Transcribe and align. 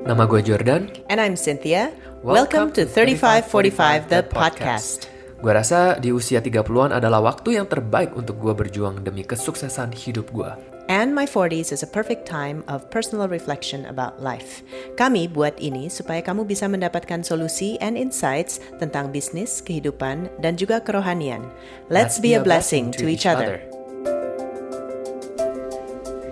Nama 0.00 0.24
gue 0.24 0.40
Jordan. 0.40 0.88
And 1.12 1.20
I'm 1.20 1.36
Cynthia. 1.36 1.92
Welcome, 2.24 2.72
to 2.72 2.88
3545 2.88 4.08
The 4.08 4.24
Podcast. 4.24 5.12
Gue 5.44 5.52
rasa 5.52 6.00
di 6.00 6.08
usia 6.08 6.40
30-an 6.40 6.96
adalah 6.96 7.20
waktu 7.20 7.60
yang 7.60 7.68
terbaik 7.68 8.16
untuk 8.16 8.40
gue 8.40 8.52
berjuang 8.56 9.04
demi 9.04 9.28
kesuksesan 9.28 9.92
hidup 9.92 10.32
gue. 10.32 10.48
And 10.88 11.12
my 11.12 11.28
40s 11.28 11.70
is 11.70 11.84
a 11.84 11.90
perfect 11.90 12.24
time 12.24 12.64
of 12.66 12.88
personal 12.88 13.30
reflection 13.30 13.86
about 13.86 14.18
life. 14.24 14.64
Kami 14.96 15.30
buat 15.30 15.54
ini 15.60 15.86
supaya 15.86 16.24
kamu 16.24 16.48
bisa 16.48 16.66
mendapatkan 16.66 17.20
solusi 17.20 17.76
and 17.84 17.94
insights 17.94 18.58
tentang 18.80 19.12
bisnis, 19.14 19.60
kehidupan, 19.60 20.32
dan 20.40 20.56
juga 20.56 20.80
kerohanian. 20.82 21.44
Let's, 21.92 22.18
be, 22.18 22.34
a 22.34 22.42
blessing, 22.42 22.90
to 22.96 23.06
each 23.06 23.28
other. 23.28 23.69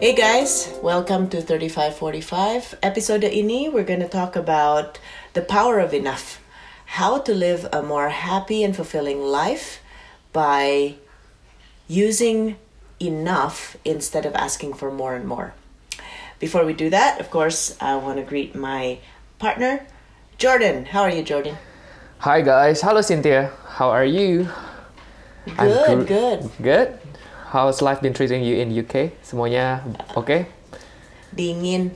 Hey 0.01 0.15
guys, 0.15 0.71
welcome 0.83 1.29
to 1.31 1.43
3545. 1.43 2.79
Episode 2.83 3.23
ini 3.27 3.67
we're 3.73 3.83
going 3.83 3.99
to 4.01 4.09
talk 4.09 4.37
about 4.37 4.99
the 5.35 5.43
power 5.43 5.81
of 5.81 5.93
enough. 5.93 6.39
How 6.99 7.19
to 7.19 7.35
live 7.35 7.67
a 7.73 7.83
more 7.83 8.09
happy 8.09 8.63
and 8.63 8.75
fulfilling 8.77 9.21
life 9.21 9.83
by 10.33 10.95
using 11.89 12.57
enough 13.01 13.77
instead 13.85 14.25
of 14.25 14.35
asking 14.35 14.75
for 14.75 14.91
more 14.91 15.17
and 15.17 15.27
more. 15.27 15.55
Before 16.39 16.65
we 16.65 16.75
do 16.75 16.91
that, 16.91 17.19
of 17.21 17.31
course, 17.31 17.75
I 17.81 17.97
want 17.97 18.19
to 18.19 18.25
greet 18.25 18.55
my 18.55 18.99
partner, 19.39 19.87
Jordan. 20.39 20.87
How 20.87 21.03
are 21.03 21.11
you, 21.11 21.23
Jordan? 21.23 21.59
Hi 22.23 22.41
guys, 22.43 22.83
Hello 22.83 23.01
Cynthia. 23.03 23.51
How 23.79 23.91
are 23.91 24.07
you? 24.07 24.47
I'm 25.59 25.67
Good, 25.67 25.99
gr- 25.99 26.05
good. 26.07 26.41
Good. 26.63 26.89
How's 27.49 27.81
life 27.81 28.01
been 28.05 28.13
treating 28.13 28.45
you 28.45 28.61
in 28.61 28.69
UK? 28.69 29.17
Semuanya 29.25 29.81
oke? 30.13 30.29
Okay? 30.29 30.41
Dingin. 31.33 31.93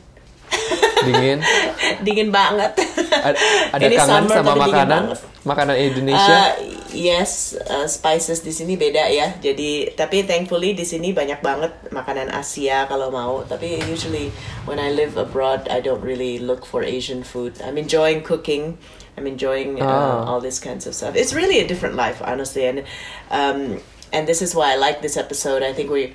Dingin? 1.03 1.39
Dingin 2.07 2.31
banget. 2.33 2.73
A- 3.13 3.37
ada 3.77 3.85
Ini 3.85 3.97
kangen 4.01 4.25
summer 4.25 4.37
sama 4.41 4.53
makanan? 4.57 5.03
Makanan 5.43 5.75
Indonesia? 5.77 6.55
Uh, 6.57 6.73
yes, 6.95 7.59
uh, 7.67 7.85
spices 7.85 8.41
di 8.41 8.55
sini 8.55 8.79
beda 8.79 9.11
ya. 9.11 9.35
Jadi 9.43 9.93
tapi 9.93 10.23
thankfully 10.25 10.73
di 10.73 10.87
sini 10.87 11.11
banyak 11.13 11.43
banget 11.43 11.75
makanan 11.91 12.31
Asia 12.33 12.87
kalau 12.87 13.11
mau. 13.11 13.43
Tapi 13.45 13.83
usually 13.91 14.31
when 14.65 14.79
I 14.79 14.95
live 14.95 15.19
abroad, 15.19 15.67
I 15.69 15.83
don't 15.83 16.01
really 16.01 16.39
look 16.39 16.65
for 16.65 16.81
Asian 16.81 17.27
food. 17.27 17.59
I'm 17.61 17.77
enjoying 17.77 18.23
cooking. 18.23 18.79
I'm 19.19 19.29
enjoying 19.29 19.77
uh, 19.77 19.85
Ah. 19.85 20.25
all 20.25 20.41
these 20.41 20.57
kinds 20.57 20.89
of 20.89 20.97
stuff. 20.97 21.13
It's 21.13 21.37
really 21.37 21.61
a 21.61 21.69
different 21.69 22.01
life, 22.01 22.25
honestly, 22.25 22.65
and 22.65 22.89
um, 23.29 23.77
and 24.13 24.29
this 24.29 24.45
is 24.45 24.55
why 24.55 24.73
I 24.73 24.77
like 24.77 25.01
this 25.03 25.17
episode. 25.17 25.63
I 25.65 25.73
think 25.73 25.91
we. 25.91 26.13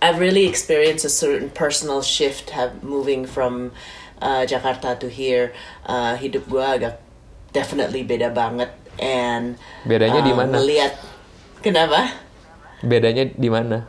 I've 0.00 0.16
really 0.16 0.48
experienced 0.48 1.04
a 1.04 1.12
certain 1.12 1.50
personal 1.52 2.00
shift 2.00 2.56
have 2.56 2.80
moving 2.80 3.28
from 3.28 3.72
uh, 4.20 4.48
Jakarta 4.48 4.96
to 5.00 5.08
here. 5.12 5.52
Uh, 5.84 6.16
hidup 6.16 6.48
gue 6.48 6.60
agak 6.60 7.00
definitely 7.52 8.00
beda 8.00 8.32
banget 8.32 8.72
and 8.96 9.60
Bedanya 9.84 10.24
di 10.24 10.32
uh, 10.32 10.36
mana? 10.40 10.52
Melihat 10.56 10.96
kenapa? 11.60 12.16
Bedanya 12.80 13.28
di 13.28 13.48
mana? 13.52 13.84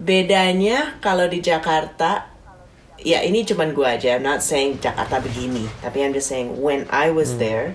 Bedanya 0.00 0.96
kalau 1.04 1.28
di 1.28 1.44
Jakarta 1.44 2.32
ya 3.00 3.20
ini 3.20 3.44
cuman 3.44 3.76
gue 3.76 3.84
aja. 3.84 4.16
I'm 4.16 4.24
not 4.24 4.40
saying 4.40 4.80
Jakarta 4.80 5.20
begini, 5.20 5.68
tapi 5.84 6.00
I'm 6.00 6.16
just 6.16 6.28
saying 6.28 6.56
when 6.60 6.88
I 6.88 7.12
was 7.12 7.36
Hmm. 7.36 7.40
there, 7.40 7.66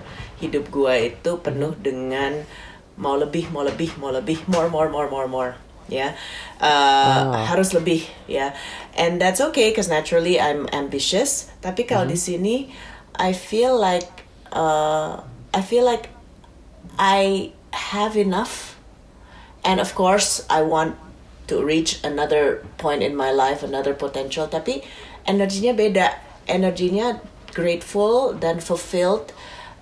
hidup 0.42 0.74
gue 0.74 1.14
itu 1.14 1.38
penuh 1.38 1.78
dengan 1.78 2.42
mau 2.96 3.16
lebih, 3.16 3.48
mau 3.52 3.62
lebih, 3.62 3.96
mau 4.00 4.10
lebih, 4.10 4.40
more, 4.48 4.68
more, 4.68 4.88
more, 4.88 5.08
more, 5.08 5.28
more. 5.28 5.52
Ya, 5.86 6.18
Uh, 6.58 6.66
Ah. 7.30 7.46
harus 7.46 7.70
lebih 7.70 8.02
ya, 8.26 8.50
and 8.98 9.22
that's 9.22 9.38
okay 9.38 9.70
because 9.70 9.86
naturally 9.86 10.34
I'm 10.40 10.66
ambitious. 10.74 11.46
Tapi 11.62 11.86
kalau 11.86 12.08
di 12.08 12.18
sini, 12.18 12.74
I 13.14 13.30
feel 13.30 13.76
like 13.78 14.26
uh, 14.50 15.22
I 15.54 15.62
feel 15.62 15.86
like 15.86 16.10
I 16.98 17.52
have 17.70 18.18
enough. 18.18 18.74
And 19.62 19.78
of 19.78 19.94
course 19.94 20.42
I 20.50 20.66
want 20.66 20.98
to 21.46 21.62
reach 21.62 22.02
another 22.02 22.66
point 22.82 23.06
in 23.06 23.14
my 23.14 23.30
life 23.30 23.62
another 23.62 23.94
potential. 23.94 24.50
Tapi 24.50 24.82
energinya 25.28 25.70
beda. 25.70 26.06
Energinya 26.50 27.22
grateful 27.54 28.34
dan 28.34 28.58
fulfilled 28.58 29.30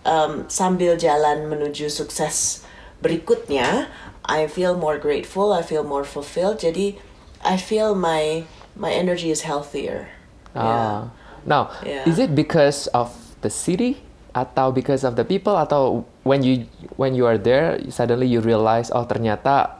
um, 0.04 0.44
sambil 0.53 0.97
jalan 0.97 1.48
menuju 1.48 1.88
sukses 1.88 2.60
berikutnya 3.04 3.92
I 4.25 4.48
feel 4.48 4.72
more 4.72 4.97
grateful 4.97 5.53
I 5.53 5.60
feel 5.60 5.84
more 5.84 6.09
fulfilled 6.09 6.65
jadi 6.65 6.97
I 7.44 7.60
feel 7.60 7.92
my 7.92 8.48
my 8.75 8.91
energy 8.91 9.28
is 9.28 9.44
healthier 9.44 10.09
Ah. 10.54 11.10
Now, 11.44 11.75
Yeah. 11.82 12.06
is 12.09 12.16
it 12.16 12.32
because 12.32 12.87
of 12.94 13.10
the 13.42 13.50
city 13.50 14.00
atau 14.32 14.70
because 14.70 15.03
of 15.03 15.19
the 15.19 15.26
people 15.26 15.54
atau 15.59 16.06
when 16.25 16.41
you 16.47 16.65
when 16.97 17.12
you 17.12 17.26
are 17.26 17.37
there 17.37 17.78
suddenly 17.91 18.26
you 18.26 18.38
realize 18.42 18.88
oh 18.91 19.03
ternyata 19.06 19.78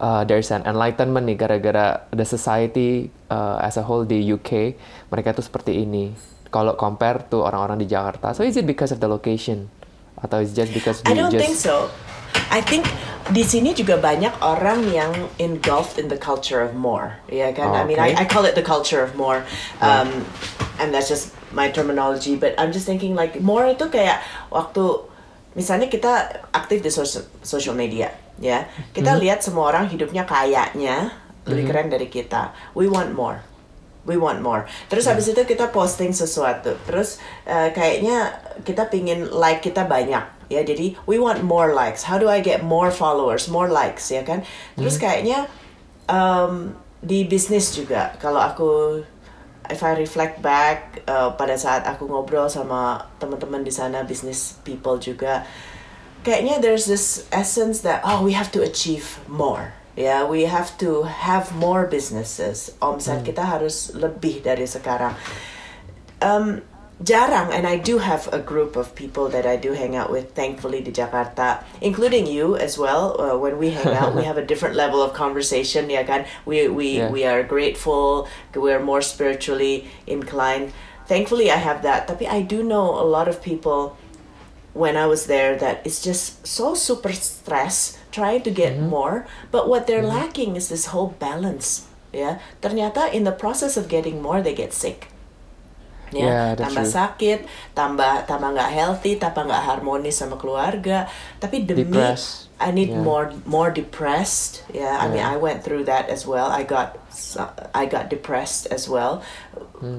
uh, 0.00 0.24
there's 0.24 0.52
an 0.52 0.64
enlightenment 0.68 1.24
nih 1.24 1.36
gara-gara 1.36 2.04
the 2.12 2.24
society 2.24 3.08
uh, 3.32 3.60
as 3.60 3.80
a 3.80 3.84
whole 3.84 4.04
di 4.04 4.20
UK 4.24 4.76
mereka 5.08 5.32
tuh 5.32 5.44
seperti 5.44 5.84
ini 5.84 6.12
kalau 6.52 6.76
compare 6.76 7.24
to 7.28 7.44
orang-orang 7.44 7.76
di 7.76 7.88
Jakarta. 7.90 8.32
So 8.32 8.40
is 8.40 8.56
it 8.56 8.64
because 8.64 8.88
of 8.88 9.00
the 9.02 9.08
location 9.10 9.68
atau 10.16 10.40
is 10.40 10.56
just 10.56 10.72
because 10.72 11.04
I 11.04 11.12
don't 11.12 11.28
just 11.28 11.44
think 11.44 11.56
so. 11.56 11.92
I 12.50 12.60
think 12.62 12.86
di 13.26 13.42
sini 13.42 13.74
juga 13.74 13.98
banyak 13.98 14.38
orang 14.38 14.86
yang 14.94 15.10
engulfed 15.42 15.98
in 15.98 16.06
the 16.06 16.18
culture 16.18 16.62
of 16.62 16.78
more, 16.78 17.18
ya 17.26 17.50
kan? 17.50 17.74
I 17.74 17.82
mean, 17.82 17.98
I, 17.98 18.14
Okay. 18.14 18.22
I 18.22 18.24
call 18.30 18.46
it 18.46 18.54
the 18.54 18.62
culture 18.62 19.02
of 19.02 19.18
more, 19.18 19.42
um, 19.82 20.22
and 20.78 20.94
that's 20.94 21.10
just 21.10 21.34
my 21.50 21.66
terminology. 21.74 22.38
But 22.38 22.54
I'm 22.54 22.70
just 22.70 22.86
thinking 22.86 23.18
like 23.18 23.42
more 23.42 23.66
itu 23.66 23.90
kayak 23.90 24.22
waktu 24.54 25.10
misalnya 25.58 25.90
kita 25.90 26.46
aktif 26.54 26.86
di 26.86 26.90
social 26.92 27.26
social 27.42 27.74
media, 27.74 28.14
ya, 28.38 28.70
kita 28.94 29.18
lihat 29.18 29.42
semua 29.42 29.74
orang 29.74 29.90
hidupnya 29.90 30.22
kayaknya 30.22 31.10
lebih 31.50 31.66
keren 31.66 31.90
dari 31.90 32.06
kita. 32.06 32.54
We 32.78 32.86
want 32.86 33.10
more. 33.14 33.42
We 34.06 34.14
want 34.14 34.38
more. 34.38 34.70
Terus 34.86 35.10
habis 35.10 35.26
itu 35.26 35.42
kita 35.42 35.74
posting 35.74 36.14
sesuatu. 36.14 36.78
Terus 36.86 37.18
eh, 37.42 37.74
kayaknya 37.74 38.38
kita 38.62 38.86
pingin 38.86 39.26
like 39.34 39.66
kita 39.66 39.82
banyak 39.82 40.35
ya. 40.48 40.62
Jadi 40.62 40.98
we 41.06 41.16
want 41.18 41.42
more 41.42 41.74
likes. 41.74 42.06
How 42.06 42.16
do 42.16 42.26
I 42.30 42.42
get 42.42 42.62
more 42.62 42.90
followers, 42.90 43.46
more 43.50 43.70
likes 43.70 44.10
ya 44.10 44.26
kan? 44.26 44.46
Terus 44.78 44.96
kayaknya 44.96 45.50
um, 46.06 46.74
di 47.02 47.26
bisnis 47.26 47.74
juga. 47.74 48.16
Kalau 48.18 48.40
aku 48.40 49.02
if 49.70 49.82
I 49.82 49.94
reflect 49.98 50.42
back 50.42 51.02
eh, 51.06 51.30
pada 51.34 51.58
saat 51.58 51.86
aku 51.86 52.06
ngobrol 52.06 52.46
sama 52.46 53.10
teman-teman 53.18 53.66
di 53.66 53.74
sana 53.74 54.06
business 54.06 54.58
people 54.62 54.98
juga 54.98 55.42
kayaknya 56.22 56.58
there's 56.58 56.86
this 56.86 57.26
essence 57.30 57.82
that 57.82 58.02
oh 58.02 58.22
we 58.22 58.34
have 58.34 58.50
to 58.50 58.62
achieve 58.62 59.18
more 59.26 59.74
ya 59.94 60.26
we 60.26 60.46
have 60.46 60.74
to 60.78 61.06
have 61.06 61.54
more 61.54 61.86
businesses 61.86 62.74
omset 62.82 63.22
kita 63.22 63.42
harus 63.42 63.94
lebih 63.94 64.42
dari 64.42 64.66
sekarang 64.66 65.14
um, 66.22 66.62
jarang 67.02 67.52
and 67.52 67.66
I 67.66 67.76
do 67.76 67.98
have 67.98 68.32
a 68.32 68.38
group 68.40 68.74
of 68.76 68.94
people 68.94 69.28
that 69.28 69.44
I 69.44 69.56
do 69.56 69.72
hang 69.76 69.94
out 69.96 70.08
with 70.10 70.32
thankfully 70.32 70.80
di 70.80 70.92
Jakarta 70.92 71.60
including 71.84 72.26
you 72.26 72.56
as 72.56 72.78
well. 72.80 73.20
Uh, 73.20 73.36
when 73.36 73.58
we 73.60 73.70
hang 73.76 73.92
out 73.92 74.14
we 74.16 74.24
have 74.24 74.38
a 74.40 74.44
different 74.44 74.74
level 74.82 75.02
of 75.04 75.12
conversation 75.12 75.90
ya 75.92 76.04
kan 76.08 76.24
we 76.48 76.68
we 76.72 76.88
Yeah. 76.96 77.12
we 77.12 77.28
are 77.28 77.44
grateful 77.44 78.24
we're 78.56 78.80
more 78.80 79.04
spiritually 79.04 79.84
inclined. 80.08 80.72
Thankfully 81.04 81.52
I 81.52 81.60
have 81.60 81.84
that. 81.84 82.08
Tapi 82.08 82.24
I 82.26 82.40
do 82.40 82.64
know 82.64 82.96
a 82.96 83.04
lot 83.04 83.28
of 83.28 83.44
people 83.44 83.94
when 84.72 84.96
I 84.96 85.04
was 85.04 85.28
there 85.28 85.56
that 85.60 85.84
it's 85.84 86.00
just 86.00 86.44
so 86.48 86.72
super 86.72 87.12
stressed 87.12 88.00
trying 88.12 88.40
to 88.44 88.52
get 88.52 88.80
more 88.80 89.24
but 89.52 89.68
what 89.68 89.84
they're 89.84 90.04
lacking 90.04 90.56
is 90.56 90.68
this 90.72 90.92
whole 90.92 91.12
balance 91.20 91.84
yeah. 92.12 92.40
Ternyata 92.64 93.12
in 93.12 93.24
the 93.28 93.32
process 93.32 93.76
of 93.76 93.88
getting 93.92 94.20
more 94.24 94.40
they 94.40 94.52
get 94.56 94.72
sick 94.72 95.08
ya 96.14 96.22
Yeah, 96.22 96.46
tambah 96.54 96.86
true. 96.86 96.94
sakit 96.94 97.38
tambah 97.74 98.26
tambah 98.26 98.48
nggak 98.54 98.70
healthy 98.70 99.18
tambah 99.18 99.42
nggak 99.46 99.62
harmonis 99.66 100.22
sama 100.22 100.38
keluarga 100.38 101.10
tapi 101.42 101.66
demi 101.66 101.86
Depressed. 101.90 102.46
I 102.56 102.72
need 102.72 102.88
Yeah. 102.88 103.04
more 103.04 103.34
more 103.44 103.68
depressed 103.68 104.64
yeah 104.72 104.96
I 104.96 105.10
mean 105.12 105.20
Yeah. 105.20 105.34
I 105.34 105.36
went 105.36 105.60
through 105.66 105.84
that 105.90 106.08
as 106.08 106.24
well 106.24 106.48
I 106.48 106.62
got 106.64 106.96
I 107.76 107.84
got 107.84 108.08
depressed 108.08 108.70
as 108.72 108.88
well 108.88 109.20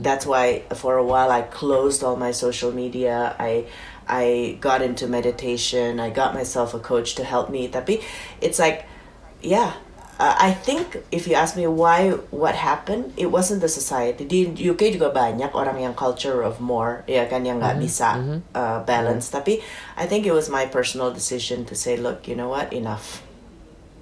that's 0.01 0.25
why 0.25 0.65
for 0.73 0.97
a 0.97 1.05
while 1.05 1.29
I 1.29 1.45
closed 1.45 2.01
all 2.01 2.17
my 2.17 2.33
social 2.33 2.73
media 2.73 3.37
I 3.37 3.69
I 4.09 4.57
got 4.57 4.81
into 4.81 5.05
meditation 5.05 5.99
I 6.01 6.09
got 6.09 6.33
myself 6.33 6.73
a 6.73 6.81
coach 6.81 7.13
to 7.19 7.23
help 7.27 7.51
me 7.53 7.67
tapi 7.69 8.01
it's 8.41 8.57
like 8.57 8.89
yeah 9.43 9.77
uh, 10.19 10.35
I 10.37 10.51
think 10.53 10.97
if 11.11 11.27
you 11.27 11.33
ask 11.33 11.55
me 11.55 11.65
why 11.67 12.11
what 12.33 12.55
happened 12.55 13.13
it 13.17 13.29
wasn't 13.29 13.61
the 13.61 13.69
society. 13.69 14.25
Di 14.25 14.49
UK 14.49 14.97
juga 14.97 15.13
banyak 15.13 15.53
orang 15.53 15.81
yang 15.81 15.93
culture 15.93 16.41
of 16.41 16.59
more 16.59 17.05
ya 17.05 17.25
kan 17.29 17.45
yang 17.45 17.61
nggak 17.61 17.77
bisa 17.77 18.41
uh, 18.53 18.83
balance. 18.83 19.29
Tapi 19.29 19.61
I 19.95 20.05
think 20.09 20.25
it 20.25 20.33
was 20.33 20.49
my 20.49 20.65
personal 20.65 21.13
decision 21.13 21.65
to 21.69 21.73
say 21.77 21.95
look 21.95 22.25
you 22.25 22.35
know 22.35 22.49
what? 22.49 22.73
Enough. 22.73 23.23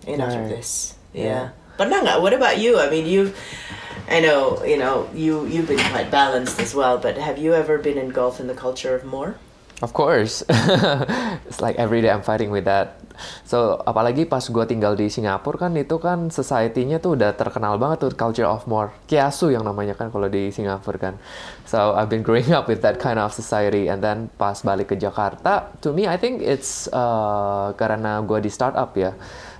Enough 0.08 0.36
of 0.36 0.46
this. 0.50 0.96
Yeah. 1.12 1.24
yeah. 1.24 1.46
Pernah 1.76 2.08
nggak? 2.08 2.18
What 2.24 2.32
about 2.32 2.58
you? 2.58 2.80
I 2.80 2.88
mean 2.88 3.06
you 3.06 3.36
I 4.06 4.22
know, 4.22 4.62
you 4.64 4.78
know, 4.78 5.10
you 5.18 5.50
you've 5.50 5.68
been 5.68 5.82
quite 5.90 6.14
balanced 6.14 6.62
as 6.62 6.78
well. 6.78 7.02
But 7.02 7.18
have 7.18 7.42
you 7.42 7.58
ever 7.58 7.82
been 7.82 7.98
engulfed 7.98 8.40
in 8.40 8.46
the 8.46 8.54
culture 8.54 8.94
of 8.94 9.02
more? 9.02 9.36
Of 9.84 9.92
course, 9.92 10.40
it's 11.52 11.60
like 11.60 11.76
every 11.76 12.00
day 12.00 12.08
I'm 12.08 12.24
fighting 12.24 12.48
with 12.48 12.64
that. 12.64 12.96
So 13.44 13.80
apalagi 13.84 14.24
pas 14.24 14.44
gue 14.48 14.64
tinggal 14.64 14.96
di 14.96 15.12
Singapura 15.12 15.68
kan 15.68 15.72
itu 15.76 16.00
kan 16.00 16.32
society-nya 16.32 17.04
tuh 17.04 17.20
udah 17.20 17.36
terkenal 17.36 17.76
banget 17.76 18.08
tuh 18.08 18.12
culture 18.16 18.48
of 18.48 18.64
more. 18.72 18.96
Kiasu 19.08 19.52
yang 19.52 19.68
namanya 19.68 19.92
kan 19.96 20.12
kalau 20.16 20.32
di 20.32 20.48
Singapura 20.48 21.12
kan. 21.12 21.16
So 21.68 21.92
I've 21.92 22.08
been 22.08 22.24
growing 22.24 22.56
up 22.56 22.72
with 22.72 22.80
that 22.88 23.04
kind 23.04 23.20
of 23.20 23.36
society 23.36 23.92
and 23.92 24.00
then 24.00 24.32
pas 24.40 24.64
balik 24.64 24.92
ke 24.92 24.96
Jakarta, 24.96 25.68
to 25.84 25.92
me 25.92 26.08
I 26.08 26.16
think 26.16 26.40
it's 26.40 26.88
uh, 26.96 27.76
karena 27.76 28.24
gue 28.24 28.40
di 28.48 28.52
startup 28.52 28.96
ya. 28.96 29.12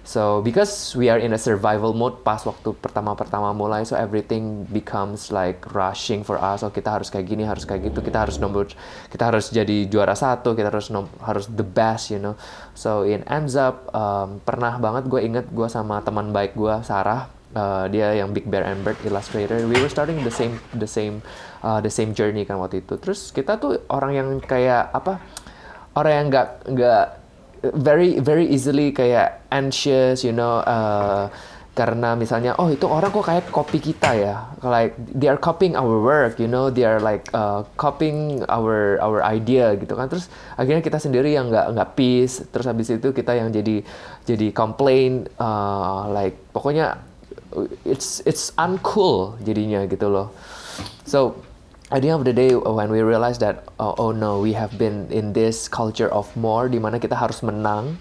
So 0.06 0.46
because 0.46 0.94
we 0.94 1.10
are 1.10 1.18
in 1.18 1.34
a 1.34 1.42
survival 1.42 1.98
mode 1.98 2.22
pas 2.22 2.38
waktu 2.46 2.78
pertama-pertama 2.78 3.58
mulai, 3.58 3.82
so 3.82 3.98
everything 3.98 4.62
becomes 4.70 5.34
like 5.34 5.66
rushing 5.74 6.22
for 6.22 6.38
us. 6.38 6.62
Oh 6.62 6.70
kita 6.70 6.94
harus 6.94 7.10
kayak 7.10 7.26
gini, 7.26 7.42
harus 7.42 7.66
kayak 7.66 7.90
gitu, 7.90 8.06
kita 8.06 8.22
harus 8.22 8.38
nomor, 8.38 8.70
kita 9.10 9.34
harus 9.34 9.50
jadi 9.50 9.90
juara 9.90 10.14
satu, 10.14 10.54
kita 10.54 10.70
harus 10.70 10.94
nom, 10.94 11.10
harus 11.26 11.50
the 11.50 11.66
best, 11.66 12.14
you 12.14 12.22
know. 12.22 12.38
So 12.78 13.02
in 13.02 13.26
ends 13.26 13.58
up 13.58 13.90
um, 13.98 14.46
pernah 14.46 14.78
banget 14.78 15.10
gue 15.10 15.26
inget 15.26 15.50
gue 15.50 15.66
sama 15.66 15.98
teman 16.06 16.30
baik 16.30 16.54
gue 16.54 16.86
Sarah, 16.86 17.26
uh, 17.58 17.90
dia 17.90 18.14
yang 18.14 18.30
Big 18.30 18.46
Bear 18.46 18.62
and 18.62 18.86
Bird 18.86 19.02
illustrator. 19.10 19.58
We 19.66 19.82
were 19.82 19.90
starting 19.90 20.22
the 20.22 20.30
same 20.30 20.62
the 20.78 20.86
same 20.86 21.26
uh, 21.66 21.82
the 21.82 21.90
same 21.90 22.14
journey 22.14 22.46
kan 22.46 22.62
waktu 22.62 22.86
itu. 22.86 23.02
Terus 23.02 23.34
kita 23.34 23.58
tuh 23.58 23.82
orang 23.90 24.14
yang 24.14 24.30
kayak 24.38 24.94
apa? 24.94 25.18
Orang 25.98 26.14
yang 26.14 26.26
nggak 26.30 26.48
nggak 26.70 27.06
very 27.62 28.20
very 28.20 28.50
easily 28.50 28.92
kayak 28.92 29.46
anxious, 29.52 30.24
you 30.26 30.34
know, 30.34 30.64
uh, 30.66 31.30
karena 31.76 32.16
misalnya 32.16 32.56
oh 32.56 32.72
itu 32.72 32.88
orang 32.88 33.12
kok 33.12 33.28
kayak 33.28 33.52
copy 33.52 33.84
kita 33.84 34.16
ya, 34.16 34.48
like 34.64 34.96
they 35.12 35.28
are 35.28 35.36
copying 35.36 35.76
our 35.76 36.00
work, 36.00 36.40
you 36.40 36.48
know, 36.48 36.72
they 36.72 36.88
are 36.88 37.04
like 37.04 37.28
uh, 37.36 37.68
copying 37.76 38.40
our 38.48 38.96
our 39.04 39.20
idea 39.28 39.76
gitu 39.76 39.92
kan, 39.92 40.08
terus 40.08 40.32
akhirnya 40.56 40.80
kita 40.80 41.04
sendiri 41.04 41.36
yang 41.36 41.52
nggak 41.52 41.76
nggak 41.76 41.90
peace, 42.00 42.48
terus 42.48 42.64
habis 42.64 42.88
itu 42.88 43.12
kita 43.12 43.36
yang 43.36 43.52
jadi 43.52 43.84
jadi 44.24 44.56
complain, 44.56 45.28
uh, 45.36 46.08
like 46.16 46.40
pokoknya 46.56 46.96
it's 47.84 48.24
it's 48.24 48.56
uncool 48.56 49.36
jadinya 49.44 49.84
gitu 49.84 50.08
loh, 50.08 50.32
so 51.04 51.36
at 51.94 52.02
the 52.02 52.10
end 52.10 52.18
of 52.22 52.26
the 52.26 52.34
day 52.34 52.56
when 52.56 52.90
we 52.90 53.02
realize 53.02 53.38
that 53.38 53.68
oh, 53.78 53.94
oh 53.98 54.12
no 54.12 54.42
we 54.42 54.54
have 54.58 54.74
been 54.78 55.06
in 55.14 55.34
this 55.34 55.70
culture 55.70 56.10
of 56.10 56.30
more 56.34 56.66
di 56.66 56.82
mana 56.82 56.98
kita 56.98 57.14
harus 57.14 57.46
menang 57.46 57.98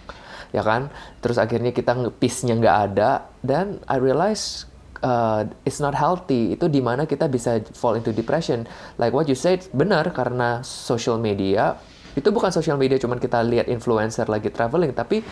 ya 0.55 0.63
kan? 0.63 0.87
Terus 1.19 1.37
akhirnya 1.37 1.75
kita 1.75 1.99
peace-nya 2.23 2.55
nggak 2.55 2.79
ada 2.95 3.27
dan 3.43 3.83
I 3.91 3.99
realize 3.99 4.71
uh, 5.03 5.45
it's 5.67 5.83
not 5.83 5.99
healthy. 5.99 6.55
Itu 6.55 6.71
di 6.71 6.79
mana 6.79 7.11
kita 7.11 7.27
bisa 7.27 7.59
fall 7.75 7.99
into 7.99 8.15
depression. 8.15 8.63
Like 8.97 9.11
what 9.11 9.27
you 9.27 9.35
said 9.35 9.67
benar 9.75 10.15
karena 10.15 10.63
social 10.63 11.19
media 11.19 11.75
itu 12.15 12.31
bukan 12.31 12.55
social 12.55 12.79
media 12.79 12.95
cuman 13.03 13.19
kita 13.19 13.43
lihat 13.43 13.67
influencer 13.67 14.31
lagi 14.31 14.47
traveling 14.55 14.95
tapi 14.95 15.27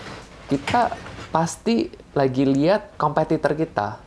kita 0.50 0.90
pasti 1.31 1.87
lagi 2.12 2.43
lihat 2.43 2.98
kompetitor 2.98 3.55
kita 3.55 4.02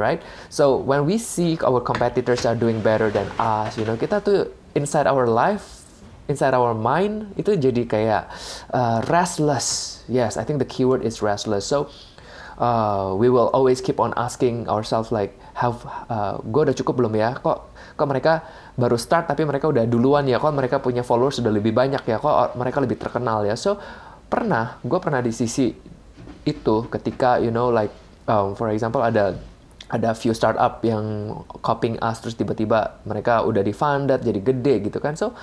right? 0.00 0.24
So 0.48 0.80
when 0.80 1.04
we 1.04 1.20
see 1.20 1.60
our 1.60 1.84
competitors 1.84 2.48
are 2.48 2.56
doing 2.56 2.80
better 2.80 3.12
than 3.12 3.28
us, 3.36 3.76
you 3.76 3.84
know, 3.84 4.00
kita 4.00 4.24
tuh 4.24 4.48
inside 4.72 5.04
our 5.04 5.28
life, 5.28 5.84
inside 6.32 6.56
our 6.56 6.72
mind 6.72 7.36
itu 7.36 7.52
jadi 7.60 7.84
kayak 7.84 8.22
uh, 8.72 9.04
restless. 9.12 10.00
Yes, 10.08 10.40
I 10.40 10.48
think 10.48 10.56
the 10.56 10.66
keyword 10.66 11.04
is 11.04 11.20
restless. 11.20 11.68
So 11.68 11.92
uh, 12.56 13.12
we 13.18 13.28
will 13.28 13.52
always 13.52 13.84
keep 13.84 14.00
on 14.00 14.16
asking 14.16 14.64
ourselves 14.72 15.12
like, 15.12 15.36
have 15.60 15.84
uh, 16.08 16.40
gue 16.40 16.72
udah 16.72 16.76
cukup 16.76 17.04
belum 17.04 17.12
ya? 17.20 17.36
Kok 17.36 17.58
kok 18.00 18.08
mereka 18.08 18.40
baru 18.80 18.96
start 18.96 19.28
tapi 19.28 19.44
mereka 19.44 19.68
udah 19.68 19.84
duluan 19.84 20.24
ya? 20.24 20.40
Kok 20.40 20.56
mereka 20.56 20.80
punya 20.80 21.04
followers 21.04 21.36
sudah 21.42 21.52
lebih 21.52 21.76
banyak 21.76 22.00
ya? 22.08 22.16
Kok 22.16 22.56
mereka 22.56 22.80
lebih 22.80 22.96
terkenal 22.96 23.44
ya? 23.44 23.58
So 23.58 23.76
pernah, 24.30 24.78
gue 24.80 24.98
pernah 25.02 25.20
di 25.20 25.34
sisi 25.34 25.74
itu 26.40 26.76
ketika 26.88 27.36
you 27.36 27.52
know 27.52 27.68
like 27.68 27.92
um, 28.24 28.56
for 28.56 28.72
example 28.72 29.04
ada 29.04 29.36
ada 29.90 30.14
few 30.14 30.30
startup 30.30 30.78
yang 30.86 31.34
copying 31.66 31.98
us 31.98 32.22
terus 32.22 32.38
tiba-tiba 32.38 33.02
mereka 33.02 33.42
udah 33.42 33.60
di 33.60 33.74
funded 33.74 34.22
jadi 34.22 34.40
gede 34.40 34.74
gitu 34.86 35.02
kan. 35.02 35.18
So 35.18 35.34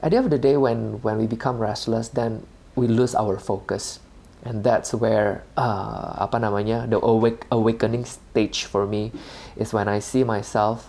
at 0.00 0.10
the 0.10 0.16
end 0.16 0.26
of 0.28 0.32
the 0.32 0.40
day 0.40 0.56
when 0.56 1.04
when 1.04 1.20
we 1.20 1.28
become 1.28 1.60
restless 1.60 2.08
then 2.08 2.48
we 2.74 2.88
lose 2.88 3.12
our 3.12 3.36
focus. 3.36 4.00
And 4.40 4.64
that's 4.64 4.96
where 4.96 5.44
uh, 5.60 6.16
apa 6.16 6.40
namanya 6.40 6.88
the 6.88 6.96
awake 7.04 7.44
awakening 7.52 8.08
stage 8.08 8.64
for 8.64 8.88
me 8.88 9.12
is 9.60 9.76
when 9.76 9.84
I 9.84 10.00
see 10.00 10.24
myself 10.24 10.88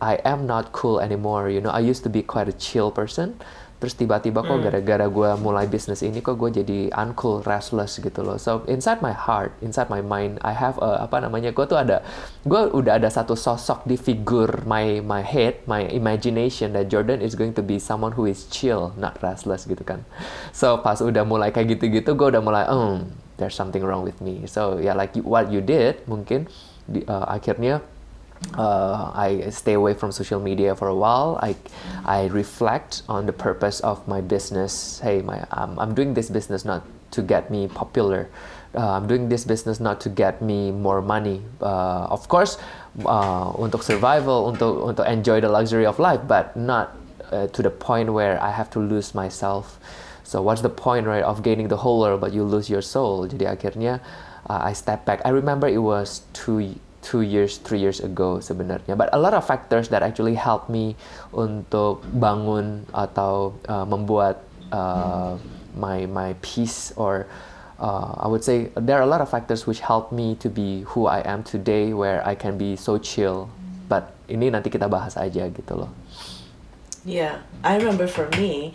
I 0.00 0.16
am 0.24 0.48
not 0.48 0.72
cool 0.72 0.96
anymore 1.04 1.52
you 1.52 1.60
know. 1.60 1.72
I 1.72 1.84
used 1.84 2.08
to 2.08 2.12
be 2.12 2.24
quite 2.24 2.48
a 2.48 2.56
chill 2.56 2.88
person 2.88 3.36
terus 3.76 3.92
tiba-tiba 3.92 4.40
kok 4.40 4.56
gara-gara 4.64 5.04
gue 5.04 5.30
mulai 5.36 5.68
bisnis 5.68 6.00
ini 6.00 6.24
kok 6.24 6.40
gue 6.40 6.64
jadi 6.64 6.88
uncool, 6.96 7.44
restless 7.44 8.00
gitu 8.00 8.24
loh. 8.24 8.40
So 8.40 8.64
inside 8.68 9.04
my 9.04 9.12
heart, 9.12 9.52
inside 9.60 9.92
my 9.92 10.00
mind, 10.00 10.40
I 10.40 10.56
have 10.56 10.80
a, 10.80 11.04
apa 11.04 11.20
namanya, 11.20 11.52
gue 11.52 11.64
tuh 11.68 11.76
ada, 11.76 12.00
gue 12.48 12.62
udah 12.72 12.96
ada 12.96 13.12
satu 13.12 13.36
sosok 13.36 13.84
di 13.84 14.00
figur 14.00 14.64
my 14.64 15.04
my 15.04 15.20
head, 15.20 15.60
my 15.68 15.84
imagination 15.92 16.72
that 16.72 16.88
Jordan 16.88 17.20
is 17.20 17.36
going 17.36 17.52
to 17.52 17.62
be 17.64 17.76
someone 17.76 18.16
who 18.16 18.24
is 18.24 18.48
chill, 18.48 18.96
not 18.96 19.20
restless 19.20 19.68
gitu 19.68 19.84
kan. 19.84 20.04
So 20.56 20.80
pas 20.80 21.04
udah 21.04 21.28
mulai 21.28 21.52
kayak 21.52 21.76
gitu-gitu, 21.76 22.16
gue 22.16 22.28
udah 22.32 22.40
mulai, 22.40 22.64
um, 22.68 23.12
there's 23.36 23.56
something 23.56 23.84
wrong 23.84 24.00
with 24.00 24.24
me. 24.24 24.48
So 24.48 24.80
ya 24.80 24.92
yeah, 24.92 24.94
like 24.96 25.12
what 25.20 25.52
you 25.52 25.60
did 25.60 26.00
mungkin 26.08 26.48
di, 26.88 27.04
uh, 27.04 27.28
akhirnya 27.28 27.84
uh, 28.56 29.12
I 29.14 29.50
stay 29.50 29.74
away 29.74 29.94
from 29.94 30.12
social 30.12 30.40
media 30.40 30.74
for 30.74 30.88
a 30.88 30.94
while. 30.94 31.38
I, 31.42 31.56
I 32.04 32.26
reflect 32.26 33.02
on 33.08 33.26
the 33.26 33.32
purpose 33.32 33.80
of 33.80 34.06
my 34.08 34.20
business. 34.20 35.00
Hey, 35.00 35.22
my, 35.22 35.44
um, 35.50 35.78
I'm 35.78 35.94
doing 35.94 36.14
this 36.14 36.30
business 36.30 36.64
not 36.64 36.84
to 37.12 37.22
get 37.22 37.50
me 37.50 37.68
popular. 37.68 38.28
Uh, 38.74 38.92
I'm 38.92 39.06
doing 39.06 39.28
this 39.28 39.44
business 39.44 39.80
not 39.80 40.00
to 40.02 40.08
get 40.08 40.42
me 40.42 40.70
more 40.70 41.00
money. 41.00 41.42
Uh, 41.62 42.06
of 42.12 42.28
course, 42.28 42.58
uh, 43.04 43.52
untuk 43.56 43.82
survival, 43.82 44.52
untuk 44.52 44.84
untuk 44.84 45.06
enjoy 45.08 45.40
the 45.40 45.48
luxury 45.48 45.86
of 45.86 45.98
life, 45.98 46.20
but 46.28 46.56
not 46.56 46.92
uh, 47.32 47.46
to 47.48 47.62
the 47.62 47.70
point 47.70 48.12
where 48.12 48.36
I 48.42 48.50
have 48.50 48.68
to 48.76 48.78
lose 48.80 49.14
myself. 49.14 49.80
So 50.24 50.42
what's 50.42 50.60
the 50.60 50.68
point, 50.68 51.06
right, 51.06 51.22
of 51.22 51.42
gaining 51.42 51.68
the 51.68 51.78
whole 51.78 52.00
world 52.00 52.20
but 52.20 52.32
you 52.32 52.42
lose 52.42 52.68
your 52.68 52.82
soul? 52.82 53.28
Jadi 53.28 53.46
akhirnya 53.46 54.02
uh, 54.50 54.60
I 54.60 54.74
step 54.74 55.06
back. 55.06 55.22
I 55.24 55.30
remember 55.30 55.68
it 55.68 55.80
was 55.80 56.26
two 56.34 56.74
two 57.06 57.22
years, 57.22 57.62
three 57.62 57.78
years 57.78 58.02
ago 58.02 58.42
sebenarnya. 58.42 58.98
But 58.98 59.14
a 59.14 59.20
lot 59.22 59.30
of 59.30 59.46
factors 59.46 59.86
that 59.94 60.02
actually 60.02 60.34
help 60.34 60.66
me 60.66 60.98
untuk 61.30 62.02
bangun 62.10 62.82
atau 62.90 63.54
uh, 63.70 63.86
membuat 63.86 64.42
uh, 64.74 65.38
my 65.78 66.10
my 66.10 66.34
peace 66.42 66.90
or 66.98 67.30
uh, 67.78 68.18
I 68.18 68.26
would 68.26 68.42
say 68.42 68.74
there 68.74 68.98
are 68.98 69.06
a 69.06 69.10
lot 69.10 69.22
of 69.22 69.30
factors 69.30 69.70
which 69.70 69.78
help 69.78 70.10
me 70.10 70.34
to 70.42 70.50
be 70.50 70.82
who 70.90 71.06
I 71.06 71.22
am 71.22 71.46
today, 71.46 71.94
where 71.94 72.26
I 72.26 72.34
can 72.34 72.58
be 72.58 72.74
so 72.74 72.98
chill. 72.98 73.46
But 73.86 74.10
ini 74.26 74.50
nanti 74.50 74.66
kita 74.66 74.90
bahas 74.90 75.14
aja 75.14 75.46
gitu 75.46 75.86
loh. 75.86 75.94
Yeah, 77.06 77.46
I 77.62 77.78
remember 77.78 78.10
for 78.10 78.26
me. 78.34 78.74